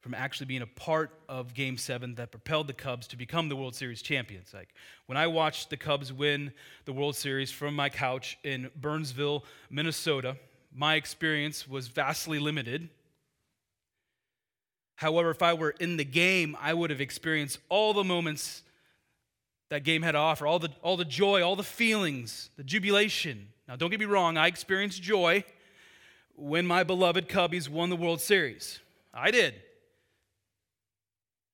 from 0.00 0.14
actually 0.14 0.46
being 0.46 0.62
a 0.62 0.66
part 0.66 1.10
of 1.28 1.54
game 1.54 1.76
seven 1.76 2.14
that 2.14 2.30
propelled 2.30 2.68
the 2.68 2.72
Cubs 2.72 3.06
to 3.08 3.16
become 3.16 3.48
the 3.48 3.56
World 3.56 3.74
Series 3.74 4.02
champions. 4.02 4.54
Like 4.54 4.68
when 5.06 5.18
I 5.18 5.26
watched 5.26 5.70
the 5.70 5.76
Cubs 5.76 6.12
win 6.12 6.52
the 6.84 6.92
World 6.92 7.16
Series 7.16 7.50
from 7.50 7.74
my 7.74 7.88
couch 7.88 8.38
in 8.44 8.70
Burnsville, 8.76 9.44
Minnesota, 9.70 10.36
my 10.76 10.96
experience 10.96 11.66
was 11.66 11.88
vastly 11.88 12.38
limited. 12.38 12.90
However, 14.96 15.30
if 15.30 15.42
I 15.42 15.54
were 15.54 15.70
in 15.70 15.96
the 15.96 16.04
game, 16.04 16.56
I 16.60 16.74
would 16.74 16.90
have 16.90 17.00
experienced 17.00 17.58
all 17.70 17.94
the 17.94 18.04
moments 18.04 18.62
that 19.70 19.84
game 19.84 20.02
had 20.02 20.12
to 20.12 20.18
offer, 20.18 20.46
all 20.46 20.58
the, 20.58 20.70
all 20.82 20.96
the 20.96 21.04
joy, 21.04 21.42
all 21.42 21.56
the 21.56 21.64
feelings, 21.64 22.50
the 22.56 22.62
jubilation. 22.62 23.48
Now, 23.66 23.76
don't 23.76 23.90
get 23.90 23.98
me 23.98 24.06
wrong, 24.06 24.36
I 24.36 24.46
experienced 24.46 25.02
joy 25.02 25.44
when 26.34 26.66
my 26.66 26.84
beloved 26.84 27.28
Cubbies 27.28 27.68
won 27.68 27.88
the 27.88 27.96
World 27.96 28.20
Series. 28.20 28.78
I 29.12 29.30
did. 29.30 29.54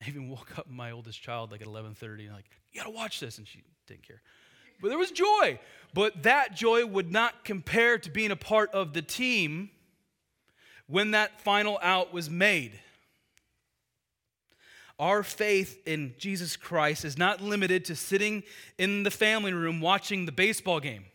I 0.02 0.08
even 0.08 0.28
woke 0.28 0.58
up 0.58 0.68
my 0.68 0.90
oldest 0.90 1.22
child 1.22 1.52
like 1.52 1.62
at 1.62 1.68
11:30 1.68 2.24
and 2.24 2.34
like, 2.34 2.44
"You 2.72 2.80
got 2.80 2.86
to 2.86 2.90
watch 2.90 3.20
this," 3.20 3.38
and 3.38 3.46
she 3.46 3.62
didn't 3.86 4.02
care. 4.02 4.20
But 4.80 4.88
there 4.88 4.98
was 4.98 5.10
joy. 5.10 5.58
But 5.94 6.22
that 6.22 6.54
joy 6.54 6.86
would 6.86 7.12
not 7.12 7.44
compare 7.44 7.98
to 7.98 8.10
being 8.10 8.30
a 8.30 8.36
part 8.36 8.70
of 8.72 8.92
the 8.92 9.02
team 9.02 9.70
when 10.86 11.12
that 11.12 11.40
final 11.40 11.78
out 11.82 12.12
was 12.12 12.30
made. 12.30 12.78
Our 14.98 15.22
faith 15.22 15.80
in 15.86 16.14
Jesus 16.18 16.56
Christ 16.56 17.04
is 17.04 17.18
not 17.18 17.40
limited 17.40 17.84
to 17.86 17.96
sitting 17.96 18.42
in 18.78 19.02
the 19.02 19.10
family 19.10 19.52
room 19.52 19.80
watching 19.80 20.26
the 20.26 20.32
baseball 20.32 20.80
game. 20.80 21.06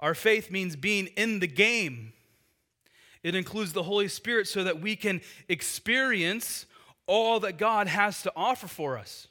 Our 0.00 0.14
faith 0.14 0.50
means 0.50 0.76
being 0.76 1.08
in 1.08 1.40
the 1.40 1.46
game. 1.46 2.12
It 3.22 3.34
includes 3.34 3.72
the 3.72 3.82
Holy 3.82 4.08
Spirit 4.08 4.46
so 4.46 4.64
that 4.64 4.80
we 4.80 4.96
can 4.96 5.20
experience 5.48 6.66
all 7.06 7.40
that 7.40 7.58
God 7.58 7.88
has 7.88 8.22
to 8.22 8.32
offer 8.36 8.68
for 8.68 8.96
us. 8.96 9.26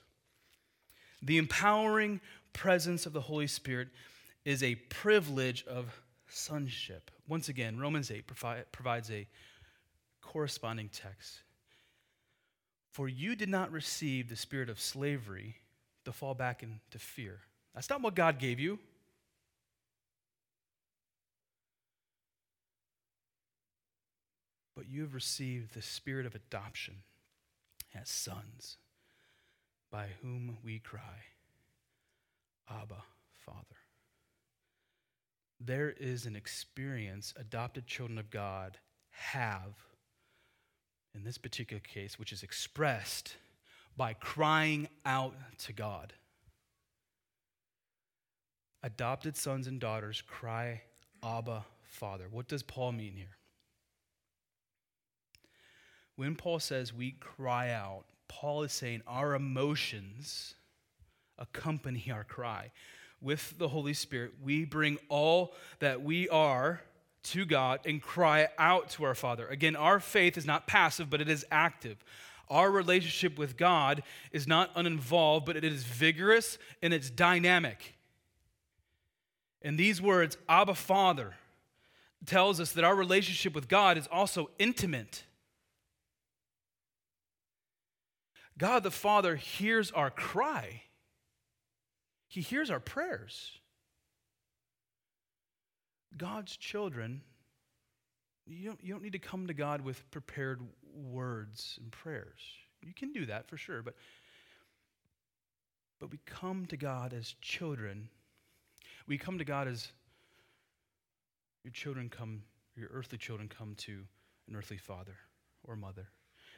The 1.22 1.38
empowering 1.38 2.22
presence 2.58 3.06
of 3.06 3.14
the 3.14 3.22
Holy 3.22 3.46
Spirit 3.46 3.88
is 4.44 4.64
a 4.64 4.76
privilege 4.76 5.64
of 5.68 6.02
sonship. 6.28 7.12
Once 7.28 7.50
again, 7.50 7.80
Romans 7.80 8.10
8 8.10 8.26
provides 8.72 9.12
a 9.12 9.28
corresponding 10.22 10.90
text. 10.90 11.44
For 12.92 13.08
you 13.08 13.36
did 13.36 13.48
not 13.48 13.72
receive 13.72 14.28
the 14.28 14.36
spirit 14.36 14.70
of 14.70 14.82
slavery 14.82 15.58
to 16.06 16.12
fall 16.12 16.34
back 16.34 16.64
into 16.64 16.98
fear. 16.98 17.42
That's 17.76 17.92
not 17.92 18.02
what 18.02 18.16
God 18.16 18.40
gave 18.40 18.60
you. 18.60 18.80
But 24.76 24.90
you 24.90 25.02
have 25.02 25.14
received 25.14 25.76
the 25.76 25.82
spirit 25.84 26.26
of 26.26 26.34
adoption 26.34 26.96
as 27.94 28.10
sons, 28.10 28.78
by 29.92 30.08
whom 30.22 30.58
we 30.64 30.80
cry, 30.80 31.24
Abba, 32.70 33.04
Father. 33.46 33.60
There 35.60 35.90
is 35.92 36.26
an 36.26 36.36
experience 36.36 37.34
adopted 37.38 37.88
children 37.88 38.18
of 38.18 38.30
God 38.30 38.78
have 39.10 39.74
in 41.16 41.24
this 41.24 41.38
particular 41.38 41.82
case, 41.82 42.20
which 42.20 42.32
is 42.32 42.44
expressed 42.44 43.36
by 43.96 44.14
crying 44.14 44.88
out 45.06 45.34
to 45.58 45.74
God. 45.74 46.14
Adopted 48.84 49.36
sons 49.36 49.66
and 49.66 49.80
daughters 49.80 50.22
cry, 50.22 50.82
Abba, 51.24 51.66
Father. 51.84 52.28
What 52.30 52.48
does 52.48 52.62
Paul 52.62 52.92
mean 52.92 53.14
here? 53.16 53.38
When 56.16 56.36
Paul 56.36 56.60
says 56.60 56.94
we 56.94 57.12
cry 57.12 57.72
out, 57.72 58.06
Paul 58.28 58.64
is 58.64 58.72
saying 58.72 59.02
our 59.08 59.34
emotions 59.34 60.56
accompany 61.38 62.10
our 62.12 62.24
cry. 62.24 62.72
With 63.22 63.58
the 63.58 63.70
Holy 63.70 63.94
Spirit, 63.94 64.34
we 64.44 64.66
bring 64.66 64.98
all 65.10 65.54
that 65.80 66.04
we 66.04 66.30
are 66.30 66.82
to 67.24 67.46
God 67.46 67.80
and 67.86 68.02
cry 68.02 68.48
out 68.58 68.90
to 68.92 69.04
our 69.04 69.16
Father. 69.16 69.48
Again, 69.48 69.76
our 69.76 70.00
faith 70.00 70.38
is 70.38 70.46
not 70.46 70.68
passive, 70.68 71.10
but 71.10 71.20
it 71.20 71.30
is 71.30 71.46
active. 71.52 71.98
Our 72.50 72.72
relationship 72.72 73.38
with 73.38 73.58
God 73.58 74.04
is 74.32 74.48
not 74.48 74.72
uninvolved, 74.76 75.46
but 75.46 75.58
it 75.58 75.64
is 75.64 75.84
vigorous 75.84 76.58
and 76.82 76.94
it's 76.94 77.10
dynamic. 77.10 77.96
And 79.62 79.78
these 79.78 80.02
words, 80.02 80.38
Abba 80.48 80.76
Father, 80.76 81.36
tells 82.26 82.60
us 82.60 82.72
that 82.74 82.84
our 82.84 82.96
relationship 82.96 83.54
with 83.54 83.68
God 83.68 83.98
is 83.98 84.08
also 84.08 84.50
intimate. 84.60 85.24
God 88.58 88.84
the 88.84 88.92
Father 88.92 89.36
hears 89.36 89.92
our 89.92 90.10
cry, 90.10 90.84
He 92.28 92.42
hears 92.42 92.70
our 92.70 92.80
prayers. 92.80 93.52
God's 96.16 96.56
children, 96.58 97.22
you 98.46 98.68
don't, 98.70 98.84
you 98.84 98.94
don't 98.94 99.04
need 99.04 99.14
to 99.14 99.20
come 99.20 99.48
to 99.48 99.54
God 99.54 99.82
with 99.82 100.10
prepared 100.12 100.62
words 100.94 101.78
and 101.82 101.92
prayers. 101.92 102.40
You 102.82 102.94
can 102.94 103.12
do 103.12 103.26
that 103.28 103.48
for 103.48 103.58
sure, 103.58 103.82
but, 103.82 103.96
but 106.00 106.12
we 106.12 106.20
come 106.26 106.66
to 106.68 106.78
God 106.78 107.14
as 107.14 107.36
children. 107.42 108.10
We 109.08 109.18
come 109.18 109.38
to 109.38 109.46
God 109.46 109.68
as 109.68 109.92
your 111.64 111.72
children 111.72 112.10
come, 112.10 112.44
your 112.76 112.90
earthly 112.94 113.18
children 113.18 113.50
come 113.50 113.76
to 113.80 114.04
an 114.48 114.56
earthly 114.56 114.78
father 114.78 115.18
or 115.64 115.76
mother. 115.76 116.10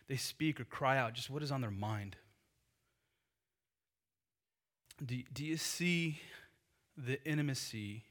They 0.08 0.18
speak 0.18 0.60
or 0.60 0.66
cry 0.66 0.98
out 0.98 1.14
just 1.14 1.30
what 1.30 1.44
is 1.44 1.52
on 1.52 1.62
their 1.62 1.72
mind. 1.72 2.16
Do, 5.06 5.22
do 5.34 5.46
you 5.46 5.56
see 5.56 6.20
the 6.98 7.24
intimacy 7.24 8.04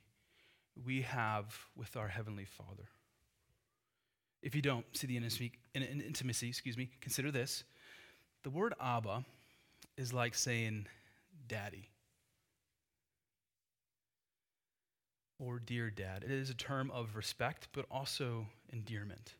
we 0.86 1.02
have 1.02 1.54
with 1.76 1.96
our 1.96 2.08
Heavenly 2.08 2.46
Father? 2.46 2.88
If 4.42 4.54
you 4.54 4.62
don't 4.62 4.86
see 4.96 5.06
the 5.06 5.16
intimacy, 5.16 6.48
excuse 6.48 6.78
me, 6.78 6.88
consider 7.00 7.30
this. 7.30 7.64
The 8.42 8.50
word 8.50 8.72
Abba 8.80 9.24
is 9.98 10.14
like 10.14 10.34
saying 10.34 10.86
daddy 11.46 11.90
or 15.38 15.58
dear 15.58 15.90
dad. 15.90 16.24
It 16.24 16.30
is 16.30 16.48
a 16.48 16.54
term 16.54 16.90
of 16.90 17.16
respect, 17.16 17.68
but 17.72 17.84
also 17.90 18.46
endearment. 18.72 19.34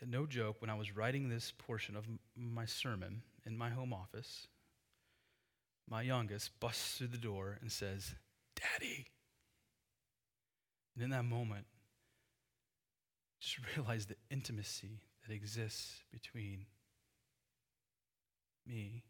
And 0.00 0.10
no 0.10 0.26
joke, 0.26 0.56
when 0.60 0.70
I 0.70 0.74
was 0.74 0.96
writing 0.96 1.28
this 1.28 1.52
portion 1.56 1.94
of 1.94 2.06
my 2.34 2.64
sermon 2.64 3.22
in 3.46 3.56
my 3.56 3.68
home 3.68 3.92
office, 3.92 4.48
my 5.90 6.02
youngest 6.02 6.58
busts 6.60 6.96
through 6.96 7.08
the 7.08 7.18
door 7.18 7.58
and 7.60 7.70
says, 7.70 8.14
Daddy. 8.54 9.06
And 10.94 11.04
in 11.04 11.10
that 11.10 11.24
moment, 11.24 11.66
just 13.40 13.58
realize 13.76 14.06
the 14.06 14.16
intimacy 14.30 15.00
that 15.26 15.34
exists 15.34 16.02
between 16.12 16.66
me 18.66 19.02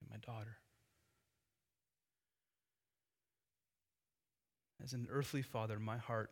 and 0.00 0.10
my 0.10 0.16
daughter. 0.16 0.56
As 4.82 4.92
an 4.92 5.08
earthly 5.10 5.42
father, 5.42 5.78
my 5.78 5.96
heart 5.96 6.30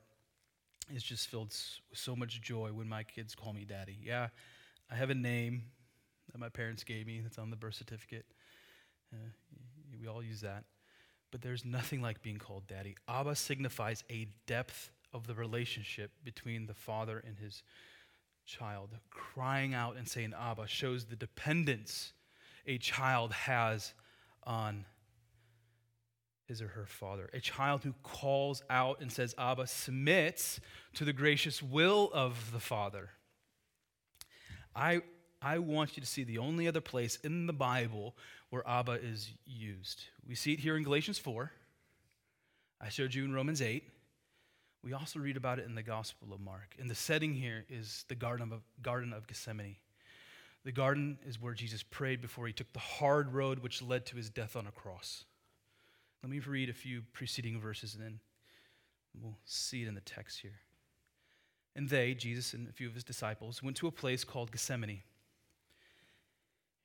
is 0.94 1.02
just 1.02 1.28
filled 1.28 1.48
with 1.48 1.98
so 1.98 2.14
much 2.14 2.40
joy 2.40 2.70
when 2.72 2.88
my 2.88 3.02
kids 3.02 3.34
call 3.34 3.52
me 3.52 3.64
daddy. 3.64 3.98
Yeah, 4.02 4.28
I 4.90 4.94
have 4.94 5.10
a 5.10 5.14
name 5.14 5.64
that 6.32 6.38
my 6.38 6.50
parents 6.50 6.84
gave 6.84 7.06
me 7.06 7.20
that's 7.20 7.38
on 7.38 7.50
the 7.50 7.56
birth 7.56 7.74
certificate. 7.74 8.26
Uh, 9.14 9.30
we 10.00 10.08
all 10.08 10.22
use 10.22 10.40
that. 10.40 10.64
But 11.30 11.42
there's 11.42 11.64
nothing 11.64 12.00
like 12.00 12.22
being 12.22 12.38
called 12.38 12.66
daddy. 12.66 12.96
Abba 13.08 13.34
signifies 13.36 14.04
a 14.10 14.28
depth 14.46 14.90
of 15.12 15.26
the 15.26 15.34
relationship 15.34 16.10
between 16.24 16.66
the 16.66 16.74
father 16.74 17.22
and 17.26 17.38
his 17.38 17.62
child. 18.46 18.90
Crying 19.10 19.74
out 19.74 19.96
and 19.96 20.08
saying 20.08 20.32
Abba 20.38 20.66
shows 20.66 21.06
the 21.06 21.16
dependence 21.16 22.12
a 22.66 22.78
child 22.78 23.32
has 23.32 23.94
on 24.44 24.84
his 26.46 26.60
or 26.60 26.68
her 26.68 26.86
father. 26.86 27.30
A 27.32 27.40
child 27.40 27.82
who 27.82 27.94
calls 28.02 28.62
out 28.68 29.00
and 29.00 29.10
says 29.10 29.34
Abba 29.38 29.66
submits 29.66 30.60
to 30.94 31.04
the 31.04 31.12
gracious 31.12 31.62
will 31.62 32.10
of 32.12 32.52
the 32.52 32.60
father. 32.60 33.10
I, 34.76 35.02
I 35.44 35.58
want 35.58 35.94
you 35.94 36.00
to 36.00 36.06
see 36.06 36.24
the 36.24 36.38
only 36.38 36.66
other 36.66 36.80
place 36.80 37.18
in 37.22 37.46
the 37.46 37.52
Bible 37.52 38.16
where 38.48 38.66
Abba 38.66 38.92
is 38.92 39.30
used. 39.44 40.04
We 40.26 40.34
see 40.34 40.54
it 40.54 40.58
here 40.58 40.74
in 40.74 40.82
Galatians 40.82 41.18
4. 41.18 41.52
I 42.80 42.88
showed 42.88 43.14
you 43.14 43.26
in 43.26 43.34
Romans 43.34 43.60
8. 43.60 43.84
We 44.82 44.94
also 44.94 45.18
read 45.18 45.36
about 45.36 45.58
it 45.58 45.66
in 45.66 45.74
the 45.74 45.82
Gospel 45.82 46.32
of 46.32 46.40
Mark. 46.40 46.74
And 46.78 46.90
the 46.90 46.94
setting 46.94 47.34
here 47.34 47.66
is 47.68 48.06
the 48.08 48.14
Garden 48.14 48.52
of, 48.52 48.62
Garden 48.82 49.12
of 49.12 49.26
Gethsemane. 49.26 49.76
The 50.64 50.72
garden 50.72 51.18
is 51.26 51.38
where 51.38 51.52
Jesus 51.52 51.82
prayed 51.82 52.22
before 52.22 52.46
he 52.46 52.54
took 52.54 52.72
the 52.72 52.78
hard 52.78 53.30
road 53.34 53.58
which 53.58 53.82
led 53.82 54.06
to 54.06 54.16
his 54.16 54.30
death 54.30 54.56
on 54.56 54.66
a 54.66 54.72
cross. 54.72 55.24
Let 56.22 56.30
me 56.30 56.38
read 56.38 56.70
a 56.70 56.74
few 56.74 57.02
preceding 57.12 57.60
verses 57.60 57.94
and 57.94 58.02
then 58.02 58.20
we'll 59.20 59.36
see 59.44 59.82
it 59.82 59.88
in 59.88 59.94
the 59.94 60.00
text 60.00 60.40
here. 60.40 60.60
And 61.76 61.86
they, 61.86 62.14
Jesus 62.14 62.54
and 62.54 62.66
a 62.66 62.72
few 62.72 62.88
of 62.88 62.94
his 62.94 63.04
disciples, 63.04 63.62
went 63.62 63.76
to 63.78 63.88
a 63.88 63.92
place 63.92 64.24
called 64.24 64.50
Gethsemane. 64.50 65.02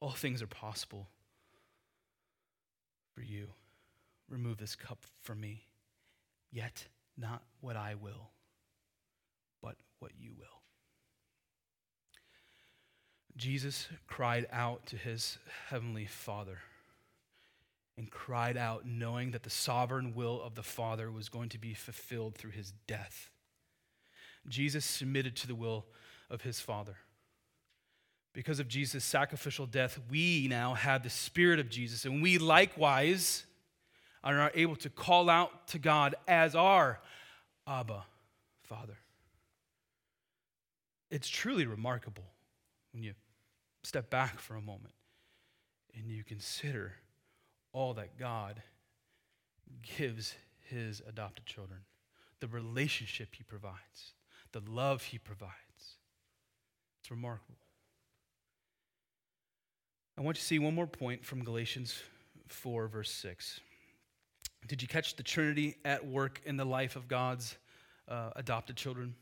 all 0.00 0.12
things 0.12 0.42
are 0.42 0.46
possible 0.46 1.08
for 3.14 3.22
you. 3.22 3.48
Remove 4.28 4.58
this 4.58 4.76
cup 4.76 4.98
from 5.20 5.40
me. 5.40 5.66
Yet 6.50 6.86
not 7.16 7.42
what 7.60 7.76
I 7.76 7.94
will, 7.94 8.30
but 9.62 9.76
what 9.98 10.12
you 10.18 10.32
will. 10.36 10.46
Jesus 13.36 13.88
cried 14.06 14.46
out 14.50 14.86
to 14.86 14.96
his 14.96 15.38
heavenly 15.68 16.06
Father 16.06 16.58
and 17.96 18.10
cried 18.10 18.56
out 18.56 18.86
knowing 18.86 19.30
that 19.30 19.42
the 19.42 19.50
sovereign 19.50 20.14
will 20.14 20.40
of 20.42 20.54
the 20.54 20.62
Father 20.62 21.10
was 21.10 21.28
going 21.28 21.48
to 21.50 21.58
be 21.58 21.74
fulfilled 21.74 22.34
through 22.34 22.50
his 22.50 22.72
death. 22.86 23.30
Jesus 24.48 24.84
submitted 24.84 25.36
to 25.36 25.46
the 25.46 25.54
will 25.54 25.86
of 26.30 26.42
his 26.42 26.60
Father. 26.60 26.96
Because 28.32 28.60
of 28.60 28.68
Jesus' 28.68 29.04
sacrificial 29.04 29.66
death, 29.66 29.98
we 30.08 30.46
now 30.48 30.74
have 30.74 31.02
the 31.02 31.10
Spirit 31.10 31.58
of 31.58 31.68
Jesus, 31.68 32.04
and 32.04 32.22
we 32.22 32.38
likewise 32.38 33.44
are 34.22 34.52
able 34.54 34.76
to 34.76 34.90
call 34.90 35.28
out 35.28 35.66
to 35.68 35.78
God 35.78 36.14
as 36.28 36.54
our 36.54 37.00
Abba, 37.66 38.04
Father. 38.62 38.98
It's 41.10 41.28
truly 41.28 41.66
remarkable 41.66 42.24
when 42.92 43.02
you 43.02 43.14
step 43.82 44.10
back 44.10 44.38
for 44.38 44.54
a 44.54 44.60
moment 44.60 44.94
and 45.96 46.06
you 46.06 46.22
consider 46.22 46.92
all 47.72 47.94
that 47.94 48.18
God 48.18 48.62
gives 49.96 50.34
his 50.68 51.02
adopted 51.08 51.46
children, 51.46 51.80
the 52.40 52.46
relationship 52.46 53.34
he 53.36 53.42
provides, 53.42 54.12
the 54.52 54.62
love 54.68 55.02
he 55.02 55.18
provides. 55.18 55.52
It's 57.00 57.10
remarkable. 57.10 57.56
I 60.20 60.22
want 60.22 60.36
you 60.36 60.40
to 60.40 60.46
see 60.46 60.58
one 60.58 60.74
more 60.74 60.86
point 60.86 61.24
from 61.24 61.42
Galatians 61.42 61.98
4, 62.48 62.88
verse 62.88 63.10
6. 63.10 63.58
Did 64.68 64.82
you 64.82 64.86
catch 64.86 65.16
the 65.16 65.22
Trinity 65.22 65.78
at 65.82 66.06
work 66.06 66.42
in 66.44 66.58
the 66.58 66.66
life 66.66 66.94
of 66.94 67.08
God's 67.08 67.56
uh, 68.06 68.28
adopted 68.36 68.76
children? 68.76 69.14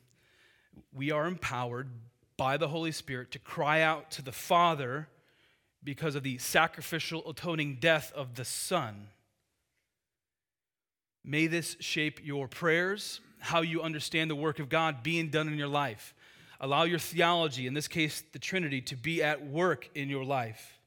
we 0.92 1.10
are 1.10 1.26
empowered 1.26 1.88
by 2.36 2.56
the 2.56 2.68
Holy 2.68 2.92
Spirit 2.92 3.30
to 3.32 3.38
cry 3.38 3.80
out 3.80 4.10
to 4.12 4.22
the 4.22 4.32
Father 4.32 5.08
because 5.84 6.14
of 6.14 6.22
the 6.24 6.38
sacrificial 6.38 7.28
atoning 7.28 7.78
death 7.80 8.12
of 8.14 8.34
the 8.34 8.44
Son. 8.44 9.08
May 11.24 11.46
this 11.46 11.76
shape 11.80 12.20
your 12.24 12.48
prayers, 12.48 13.20
how 13.38 13.62
you 13.62 13.82
understand 13.82 14.30
the 14.30 14.36
work 14.36 14.58
of 14.58 14.68
God 14.68 15.02
being 15.02 15.28
done 15.28 15.46
in 15.46 15.58
your 15.58 15.68
life. 15.68 16.14
Allow 16.60 16.84
your 16.84 16.98
theology, 16.98 17.68
in 17.68 17.74
this 17.74 17.86
case, 17.86 18.24
the 18.32 18.38
Trinity, 18.40 18.80
to 18.82 18.96
be 18.96 19.22
at 19.22 19.46
work 19.46 19.88
in 19.94 20.08
your 20.08 20.24
life. 20.24 20.77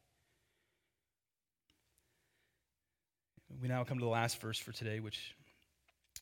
We 3.60 3.68
now 3.68 3.84
come 3.84 3.98
to 3.98 4.06
the 4.06 4.10
last 4.10 4.40
verse 4.40 4.60
for 4.60 4.72
today, 4.72 5.00
which 5.00 5.36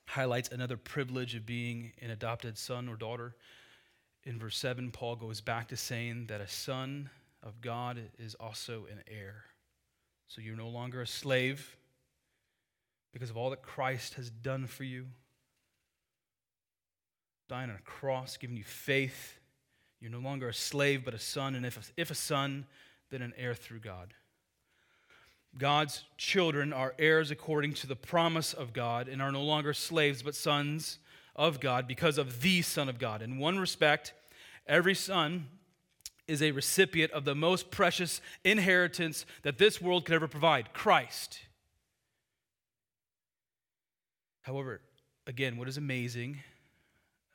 highlights 0.05 0.49
another 0.49 0.77
privilege 0.77 1.35
of 1.35 1.45
being 1.45 1.91
an 2.01 2.09
adopted 2.09 2.57
son 2.57 2.87
or 2.87 2.95
daughter. 2.95 3.35
In 4.23 4.39
verse 4.39 4.57
7, 4.57 4.91
Paul 4.91 5.15
goes 5.15 5.41
back 5.41 5.67
to 5.69 5.77
saying 5.77 6.27
that 6.27 6.41
a 6.41 6.47
son 6.47 7.09
of 7.43 7.61
God 7.61 7.99
is 8.17 8.35
also 8.35 8.87
an 8.91 9.01
heir. 9.07 9.43
So 10.27 10.41
you're 10.41 10.55
no 10.55 10.69
longer 10.69 11.01
a 11.01 11.07
slave 11.07 11.75
because 13.13 13.29
of 13.29 13.37
all 13.37 13.49
that 13.51 13.61
Christ 13.61 14.15
has 14.15 14.29
done 14.29 14.67
for 14.67 14.83
you. 14.83 15.05
Dying 17.47 17.69
on 17.69 17.75
a 17.75 17.81
cross, 17.81 18.37
giving 18.37 18.57
you 18.57 18.63
faith. 18.63 19.39
You're 19.99 20.11
no 20.11 20.19
longer 20.19 20.49
a 20.49 20.53
slave, 20.53 21.03
but 21.03 21.13
a 21.13 21.19
son. 21.19 21.55
And 21.55 21.65
if 21.65 21.91
if 21.97 22.11
a 22.11 22.15
son, 22.15 22.65
then 23.09 23.21
an 23.21 23.33
heir 23.37 23.55
through 23.55 23.79
God. 23.79 24.13
God's 25.57 26.03
children 26.17 26.71
are 26.71 26.93
heirs 26.99 27.31
according 27.31 27.73
to 27.75 27.87
the 27.87 27.95
promise 27.95 28.53
of 28.53 28.71
God 28.73 29.07
and 29.07 29.21
are 29.21 29.31
no 29.31 29.41
longer 29.41 29.73
slaves, 29.73 30.21
but 30.21 30.35
sons 30.35 30.99
of 31.35 31.59
God 31.59 31.87
because 31.87 32.17
of 32.17 32.41
the 32.41 32.61
Son 32.61 32.87
of 32.87 32.99
God. 32.99 33.21
In 33.21 33.37
one 33.37 33.59
respect, 33.59 34.13
every 34.67 34.95
son 34.95 35.47
is 36.27 36.41
a 36.43 36.51
recipient 36.51 37.11
of 37.11 37.25
the 37.25 37.33
most 37.33 37.71
precious 37.71 38.21
inheritance 38.43 39.25
that 39.41 39.57
this 39.57 39.81
world 39.81 40.05
could 40.05 40.15
ever 40.15 40.27
provide 40.27 40.73
Christ. 40.73 41.39
However, 44.43 44.81
again, 45.25 45.57
what 45.57 45.67
is 45.67 45.77
amazing 45.77 46.39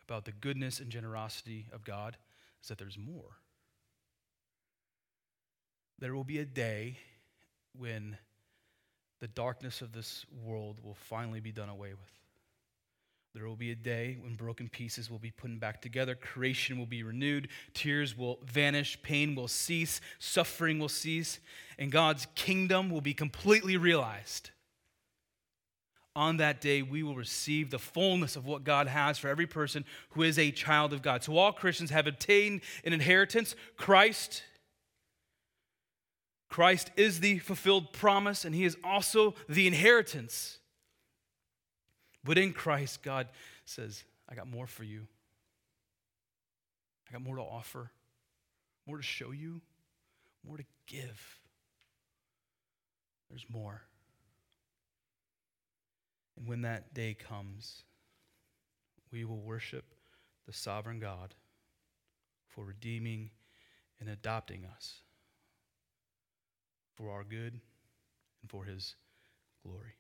about 0.08 0.24
the 0.24 0.32
goodness 0.32 0.80
and 0.80 0.90
generosity 0.90 1.66
of 1.72 1.84
God 1.84 2.16
is 2.62 2.68
that 2.68 2.78
there's 2.78 2.98
more. 2.98 3.38
There 5.98 6.14
will 6.14 6.24
be 6.24 6.38
a 6.38 6.44
day 6.44 6.98
when 7.78 8.16
the 9.20 9.28
darkness 9.28 9.80
of 9.80 9.92
this 9.92 10.26
world 10.44 10.80
will 10.82 10.94
finally 10.94 11.40
be 11.40 11.52
done 11.52 11.68
away 11.68 11.90
with. 11.90 12.14
There 13.34 13.48
will 13.48 13.56
be 13.56 13.72
a 13.72 13.76
day 13.76 14.16
when 14.20 14.36
broken 14.36 14.68
pieces 14.68 15.10
will 15.10 15.18
be 15.18 15.32
put 15.32 15.58
back 15.58 15.82
together, 15.82 16.14
creation 16.14 16.78
will 16.78 16.86
be 16.86 17.02
renewed, 17.02 17.48
tears 17.74 18.16
will 18.16 18.38
vanish, 18.44 19.00
pain 19.02 19.34
will 19.34 19.48
cease, 19.48 20.00
suffering 20.20 20.78
will 20.78 20.88
cease, 20.88 21.40
and 21.76 21.90
God's 21.90 22.28
kingdom 22.36 22.90
will 22.90 23.00
be 23.00 23.12
completely 23.12 23.76
realized. 23.76 24.50
On 26.14 26.36
that 26.36 26.60
day, 26.60 26.80
we 26.80 27.02
will 27.02 27.16
receive 27.16 27.70
the 27.70 27.78
fullness 27.78 28.36
of 28.36 28.46
what 28.46 28.62
God 28.62 28.86
has 28.86 29.18
for 29.18 29.26
every 29.26 29.48
person 29.48 29.84
who 30.10 30.22
is 30.22 30.38
a 30.38 30.52
child 30.52 30.92
of 30.92 31.02
God. 31.02 31.24
So, 31.24 31.36
all 31.36 31.50
Christians 31.50 31.90
have 31.90 32.06
obtained 32.06 32.60
an 32.84 32.92
inheritance 32.92 33.56
Christ. 33.76 34.44
Christ 36.54 36.92
is 36.96 37.18
the 37.18 37.40
fulfilled 37.40 37.92
promise, 37.92 38.44
and 38.44 38.54
He 38.54 38.64
is 38.64 38.76
also 38.84 39.34
the 39.48 39.66
inheritance. 39.66 40.60
But 42.22 42.38
in 42.38 42.52
Christ, 42.52 43.02
God 43.02 43.26
says, 43.64 44.04
I 44.28 44.36
got 44.36 44.46
more 44.46 44.68
for 44.68 44.84
you. 44.84 45.08
I 47.08 47.12
got 47.12 47.22
more 47.22 47.34
to 47.34 47.42
offer, 47.42 47.90
more 48.86 48.98
to 48.98 49.02
show 49.02 49.32
you, 49.32 49.62
more 50.46 50.56
to 50.56 50.62
give. 50.86 51.40
There's 53.28 53.46
more. 53.48 53.82
And 56.36 56.46
when 56.46 56.62
that 56.62 56.94
day 56.94 57.14
comes, 57.14 57.82
we 59.10 59.24
will 59.24 59.40
worship 59.40 59.86
the 60.46 60.52
sovereign 60.52 61.00
God 61.00 61.34
for 62.46 62.64
redeeming 62.64 63.30
and 63.98 64.08
adopting 64.08 64.64
us 64.66 65.00
for 66.96 67.10
our 67.10 67.24
good 67.24 67.60
and 68.42 68.50
for 68.50 68.64
his 68.64 68.96
glory. 69.64 69.94